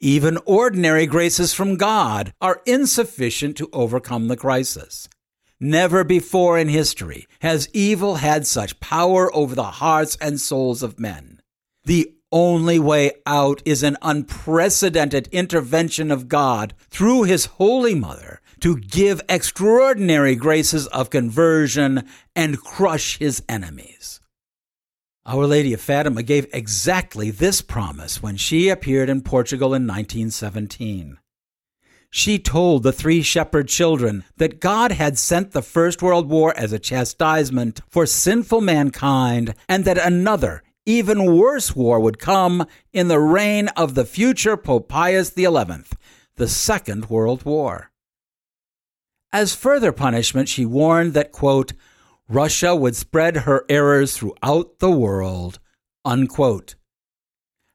Even 0.00 0.38
ordinary 0.44 1.06
graces 1.06 1.54
from 1.54 1.76
God 1.76 2.32
are 2.40 2.60
insufficient 2.66 3.56
to 3.56 3.70
overcome 3.72 4.28
the 4.28 4.36
crisis. 4.36 5.08
Never 5.60 6.04
before 6.04 6.56
in 6.56 6.68
history 6.68 7.26
has 7.40 7.68
evil 7.72 8.16
had 8.16 8.46
such 8.46 8.78
power 8.78 9.34
over 9.34 9.56
the 9.56 9.64
hearts 9.64 10.16
and 10.20 10.40
souls 10.40 10.84
of 10.84 11.00
men. 11.00 11.40
The 11.84 12.14
only 12.30 12.78
way 12.78 13.12
out 13.26 13.60
is 13.64 13.82
an 13.82 13.96
unprecedented 14.00 15.28
intervention 15.32 16.12
of 16.12 16.28
God 16.28 16.74
through 16.90 17.24
His 17.24 17.46
Holy 17.46 17.96
Mother 17.96 18.40
to 18.60 18.76
give 18.76 19.20
extraordinary 19.28 20.36
graces 20.36 20.86
of 20.88 21.10
conversion 21.10 22.04
and 22.36 22.60
crush 22.60 23.18
His 23.18 23.42
enemies. 23.48 24.20
Our 25.26 25.46
Lady 25.46 25.72
of 25.74 25.80
Fatima 25.80 26.22
gave 26.22 26.46
exactly 26.52 27.30
this 27.32 27.62
promise 27.62 28.22
when 28.22 28.36
she 28.36 28.68
appeared 28.68 29.10
in 29.10 29.22
Portugal 29.22 29.74
in 29.74 29.86
1917. 29.86 31.18
She 32.10 32.38
told 32.38 32.82
the 32.82 32.92
three 32.92 33.22
shepherd 33.22 33.68
children 33.68 34.24
that 34.36 34.60
God 34.60 34.92
had 34.92 35.18
sent 35.18 35.52
the 35.52 35.62
First 35.62 36.02
World 36.02 36.28
War 36.28 36.56
as 36.56 36.72
a 36.72 36.78
chastisement 36.78 37.80
for 37.88 38.06
sinful 38.06 38.60
mankind 38.60 39.54
and 39.68 39.84
that 39.84 39.98
another 39.98 40.62
even 40.86 41.36
worse 41.36 41.76
war 41.76 42.00
would 42.00 42.18
come 42.18 42.66
in 42.94 43.08
the 43.08 43.20
reign 43.20 43.68
of 43.76 43.94
the 43.94 44.06
future 44.06 44.56
Pope 44.56 44.88
Pius 44.88 45.34
XI, 45.34 45.46
the 46.36 46.48
Second 46.48 47.10
World 47.10 47.44
War. 47.44 47.90
As 49.30 49.54
further 49.54 49.92
punishment, 49.92 50.48
she 50.48 50.64
warned 50.64 51.12
that, 51.12 51.30
quote, 51.30 51.74
Russia 52.26 52.74
would 52.74 52.96
spread 52.96 53.38
her 53.38 53.66
errors 53.68 54.16
throughout 54.16 54.78
the 54.78 54.90
world, 54.90 55.58
unquote. 56.06 56.74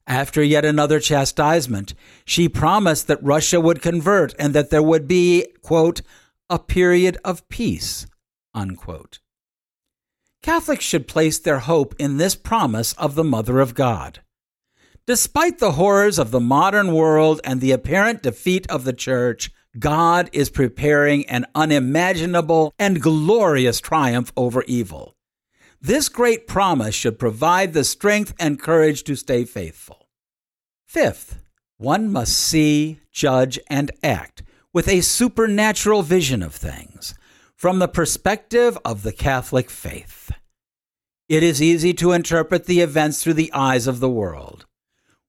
After 0.06 0.44
yet 0.44 0.66
another 0.66 1.00
chastisement, 1.00 1.94
she 2.26 2.50
promised 2.50 3.08
that 3.08 3.24
Russia 3.24 3.62
would 3.62 3.82
convert 3.82 4.36
and 4.38 4.54
that 4.54 4.70
there 4.70 4.84
would 4.84 5.08
be, 5.08 5.48
quote, 5.62 6.02
a 6.50 6.60
period 6.60 7.18
of 7.24 7.48
peace, 7.48 8.06
unquote. 8.54 9.20
Catholics 10.42 10.84
should 10.84 11.08
place 11.08 11.40
their 11.40 11.60
hope 11.60 11.96
in 11.98 12.18
this 12.18 12.36
promise 12.36 12.92
of 12.94 13.16
the 13.16 13.24
Mother 13.24 13.62
of 13.62 13.76
God. 13.76 14.20
Despite 15.06 15.60
the 15.60 15.74
horrors 15.74 16.20
of 16.20 16.32
the 16.32 16.42
modern 16.42 16.94
world 16.94 17.40
and 17.46 17.62
the 17.62 17.72
apparent 17.72 18.22
defeat 18.22 18.70
of 18.70 18.84
the 18.84 18.94
Church, 18.94 19.52
God 19.80 20.30
is 20.34 20.50
preparing 20.50 21.26
an 21.28 21.46
unimaginable 21.56 22.74
and 22.78 23.02
glorious 23.02 23.80
triumph 23.80 24.32
over 24.36 24.64
evil. 24.64 25.13
This 25.86 26.08
great 26.08 26.48
promise 26.48 26.96
should 26.96 27.20
provide 27.20 27.74
the 27.74 27.84
strength 27.84 28.34
and 28.40 28.58
courage 28.58 29.04
to 29.04 29.18
stay 29.18 29.44
faithful. 29.44 30.08
Fifth, 30.88 31.40
one 31.78 32.10
must 32.10 32.38
see, 32.38 33.02
judge, 33.12 33.60
and 33.70 33.92
act 34.02 34.44
with 34.72 34.88
a 34.88 35.02
supernatural 35.02 36.02
vision 36.02 36.42
of 36.42 36.56
things 36.56 37.16
from 37.58 37.80
the 37.80 37.90
perspective 37.90 38.78
of 38.86 39.04
the 39.04 39.12
Catholic 39.12 39.70
faith. 39.70 40.32
It 41.28 41.44
is 41.44 41.62
easy 41.62 41.94
to 41.96 42.14
interpret 42.14 42.66
the 42.66 42.80
events 42.80 43.22
through 43.22 43.34
the 43.34 43.52
eyes 43.52 43.86
of 43.86 44.00
the 44.00 44.10
world. 44.10 44.66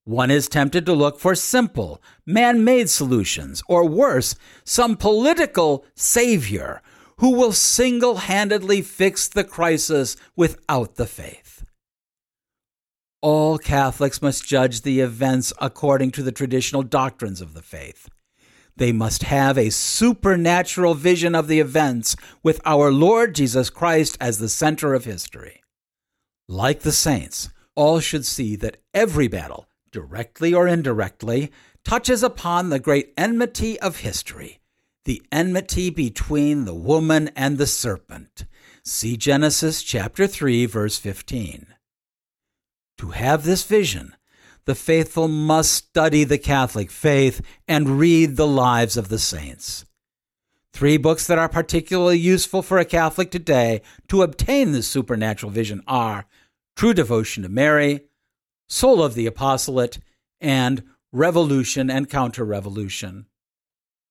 One 0.04 0.30
is 0.30 0.48
tempted 0.48 0.86
to 0.86 0.92
look 0.92 1.18
for 1.18 1.34
simple, 1.34 2.00
man 2.24 2.62
made 2.62 2.88
solutions, 2.88 3.60
or 3.66 3.88
worse, 3.88 4.36
some 4.62 4.96
political 4.96 5.84
savior 5.96 6.80
who 7.18 7.30
will 7.30 7.52
single 7.52 8.16
handedly 8.16 8.82
fix 8.82 9.28
the 9.28 9.44
crisis 9.44 10.16
without 10.36 10.96
the 10.96 11.06
faith. 11.06 11.64
All 13.22 13.56
Catholics 13.56 14.20
must 14.20 14.46
judge 14.46 14.82
the 14.82 15.00
events 15.00 15.52
according 15.60 16.10
to 16.12 16.22
the 16.22 16.32
traditional 16.32 16.82
doctrines 16.82 17.40
of 17.40 17.54
the 17.54 17.62
faith. 17.62 18.10
They 18.76 18.92
must 18.92 19.22
have 19.22 19.56
a 19.56 19.70
supernatural 19.70 20.94
vision 20.94 21.34
of 21.34 21.48
the 21.48 21.60
events 21.60 22.16
with 22.42 22.60
our 22.64 22.92
Lord 22.92 23.34
Jesus 23.34 23.70
Christ 23.70 24.18
as 24.20 24.38
the 24.38 24.48
center 24.48 24.94
of 24.94 25.04
history. 25.04 25.62
Like 26.48 26.80
the 26.80 26.92
saints, 26.92 27.48
all 27.74 28.00
should 28.00 28.26
see 28.26 28.56
that 28.56 28.76
every 28.92 29.28
battle, 29.28 29.68
directly 29.90 30.52
or 30.52 30.68
indirectly, 30.68 31.50
touches 31.84 32.22
upon 32.22 32.68
the 32.68 32.78
great 32.78 33.12
enmity 33.16 33.78
of 33.80 33.98
history, 34.00 34.58
the 35.04 35.22
enmity 35.30 35.90
between 35.90 36.64
the 36.64 36.74
woman 36.74 37.28
and 37.36 37.58
the 37.58 37.66
serpent. 37.66 38.46
See 38.82 39.16
Genesis 39.16 39.82
chapter 39.82 40.26
3 40.26 40.66
verse 40.66 40.98
15. 40.98 41.66
To 42.98 43.08
have 43.10 43.44
this 43.44 43.64
vision, 43.64 44.14
the 44.64 44.74
faithful 44.74 45.28
must 45.28 45.72
study 45.72 46.24
the 46.24 46.38
Catholic 46.38 46.90
faith 46.90 47.40
and 47.68 47.98
read 47.98 48.36
the 48.36 48.46
lives 48.46 48.96
of 48.96 49.08
the 49.08 49.18
saints. 49.18 49.84
Three 50.72 50.96
books 50.96 51.26
that 51.26 51.38
are 51.38 51.48
particularly 51.48 52.18
useful 52.18 52.62
for 52.62 52.78
a 52.78 52.84
Catholic 52.84 53.30
today 53.30 53.82
to 54.08 54.22
obtain 54.22 54.72
this 54.72 54.88
supernatural 54.88 55.52
vision 55.52 55.82
are 55.86 56.26
True 56.76 56.94
Devotion 56.94 57.42
to 57.42 57.48
Mary, 57.48 58.00
Soul 58.68 59.02
of 59.02 59.14
the 59.14 59.26
Apostolate, 59.26 59.98
and 60.40 60.82
Revolution 61.12 61.90
and 61.90 62.10
Counter 62.10 62.44
Revolution. 62.44 63.26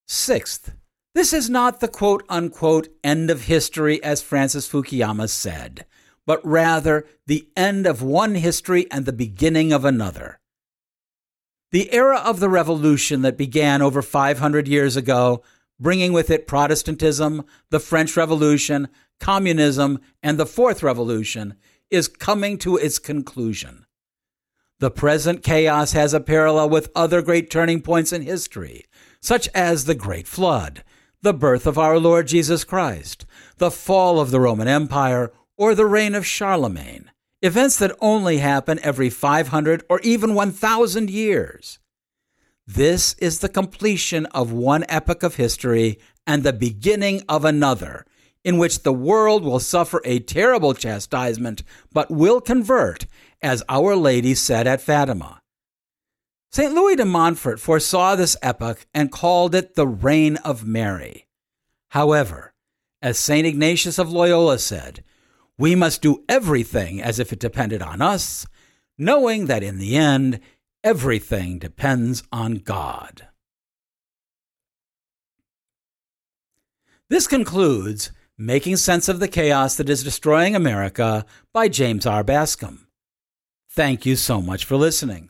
Sixth, 0.08 0.74
this 1.16 1.34
is 1.34 1.50
not 1.50 1.80
the 1.80 1.88
quote 1.88 2.24
unquote 2.30 2.90
end 3.04 3.30
of 3.30 3.44
history 3.44 4.04
as 4.04 4.22
Francis 4.22 4.68
Fukuyama 4.70 5.30
said, 5.30 5.86
but 6.26 6.46
rather 6.46 7.06
the 7.28 7.48
end 7.56 7.86
of 7.86 8.02
one 8.02 8.36
history 8.36 8.90
and 8.92 9.06
the 9.06 9.14
beginning 9.14 9.72
of 9.72 9.86
another. 9.86 10.40
The 11.72 11.92
era 11.94 12.18
of 12.18 12.40
the 12.40 12.50
revolution 12.50 13.22
that 13.24 13.38
began 13.38 13.82
over 13.82 14.02
500 14.02 14.68
years 14.68 14.96
ago 14.96 15.44
bringing 15.80 16.14
with 16.14 16.30
it 16.30 16.48
Protestantism, 16.48 17.44
the 17.70 17.80
French 17.80 18.16
Revolution, 18.16 18.88
communism, 19.20 20.00
and 20.22 20.38
the 20.38 20.46
Fourth 20.46 20.84
Revolution, 20.84 21.56
is 21.90 22.08
coming 22.08 22.58
to 22.60 22.78
its 22.78 23.00
conclusion. 23.00 23.86
The 24.80 24.92
present 24.92 25.44
chaos 25.44 25.92
has 25.92 26.14
a 26.14 26.20
parallel 26.20 26.70
with 26.70 26.92
other 26.96 27.22
great 27.22 27.50
turning 27.50 27.82
points 27.82 28.12
in 28.12 28.22
history, 28.22 28.86
such 29.22 29.48
as 29.50 29.86
the 29.86 29.96
Great 29.96 30.28
Flood, 30.28 30.84
the 31.24 31.34
birth 31.34 31.66
of 31.66 31.78
our 31.78 31.98
Lord 31.98 32.28
Jesus 32.28 32.66
Christ, 32.66 33.26
the 33.58 33.72
fall 33.72 34.20
of 34.20 34.30
the 34.30 34.42
Roman 34.42 34.68
Empire, 34.68 35.32
or 35.56 35.74
the 35.74 35.86
reign 35.86 36.16
of 36.16 36.26
Charlemagne, 36.26 37.10
events 37.42 37.78
that 37.78 37.96
only 38.02 38.40
happen 38.40 38.78
every 38.84 39.10
500 39.10 39.84
or 39.90 40.02
even 40.02 40.34
1,000 40.34 41.10
years. 41.10 41.80
This 42.68 43.14
is 43.20 43.40
the 43.40 43.48
completion 43.48 44.26
of 44.28 44.52
one 44.52 44.84
epoch 44.90 45.24
of 45.24 45.36
history 45.36 45.98
and 46.28 46.44
the 46.44 46.52
beginning 46.52 47.22
of 47.30 47.46
another, 47.46 48.06
in 48.44 48.58
which 48.58 48.84
the 48.84 48.94
world 48.94 49.46
will 49.46 49.62
suffer 49.62 50.02
a 50.04 50.20
terrible 50.20 50.74
chastisement, 50.74 51.64
but 51.94 52.12
will 52.12 52.42
convert, 52.42 53.06
as 53.42 53.64
Our 53.70 53.96
Lady 53.96 54.36
said 54.36 54.68
at 54.68 54.82
Fatima. 54.82 55.40
St. 56.54 56.74
Louis 56.74 56.96
de 56.96 57.04
Montfort 57.06 57.60
foresaw 57.60 58.16
this 58.16 58.38
epoch 58.44 58.86
and 58.94 59.12
called 59.12 59.56
it 59.56 59.76
the 59.76 59.88
Reign 59.88 60.38
of 60.38 60.66
Mary. 60.66 61.28
However, 61.90 62.54
as 63.02 63.18
St. 63.18 63.48
Ignatius 63.48 63.98
of 63.98 64.12
Loyola 64.12 64.60
said, 64.60 65.04
we 65.58 65.74
must 65.74 66.02
do 66.02 66.24
everything 66.30 67.02
as 67.02 67.18
if 67.20 67.34
it 67.34 67.40
depended 67.40 67.82
on 67.82 68.02
us, 68.02 68.46
knowing 68.98 69.48
that 69.48 69.64
in 69.64 69.80
the 69.80 69.96
end 69.96 70.40
Everything 70.84 71.60
depends 71.60 72.24
on 72.30 72.56
God. 72.56 73.28
This 77.10 77.26
concludes 77.26 78.12
Making 78.38 78.76
Sense 78.76 79.08
of 79.08 79.22
the 79.22 79.30
Chaos 79.30 79.78
That 79.78 79.90
Is 79.90 80.04
Destroying 80.04 80.56
America 80.56 81.26
by 81.54 81.70
James 81.70 82.06
R. 82.06 82.22
Bascom. 82.22 82.88
Thank 83.72 84.06
you 84.06 84.18
so 84.18 84.42
much 84.42 84.66
for 84.66 84.76
listening. 84.76 85.30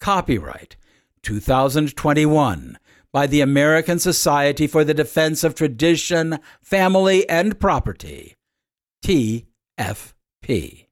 Copyright 0.01 0.77
2021 1.23 2.79
by 3.13 3.27
the 3.27 3.43
American 3.43 3.99
Society 3.99 4.67
for 4.67 4.85
the 4.85 4.95
Defense 4.95 5.45
of 5.45 5.55
Tradition, 5.55 6.39
Family, 6.63 7.29
and 7.29 7.61
Property. 7.61 8.37
TFP. 9.05 10.84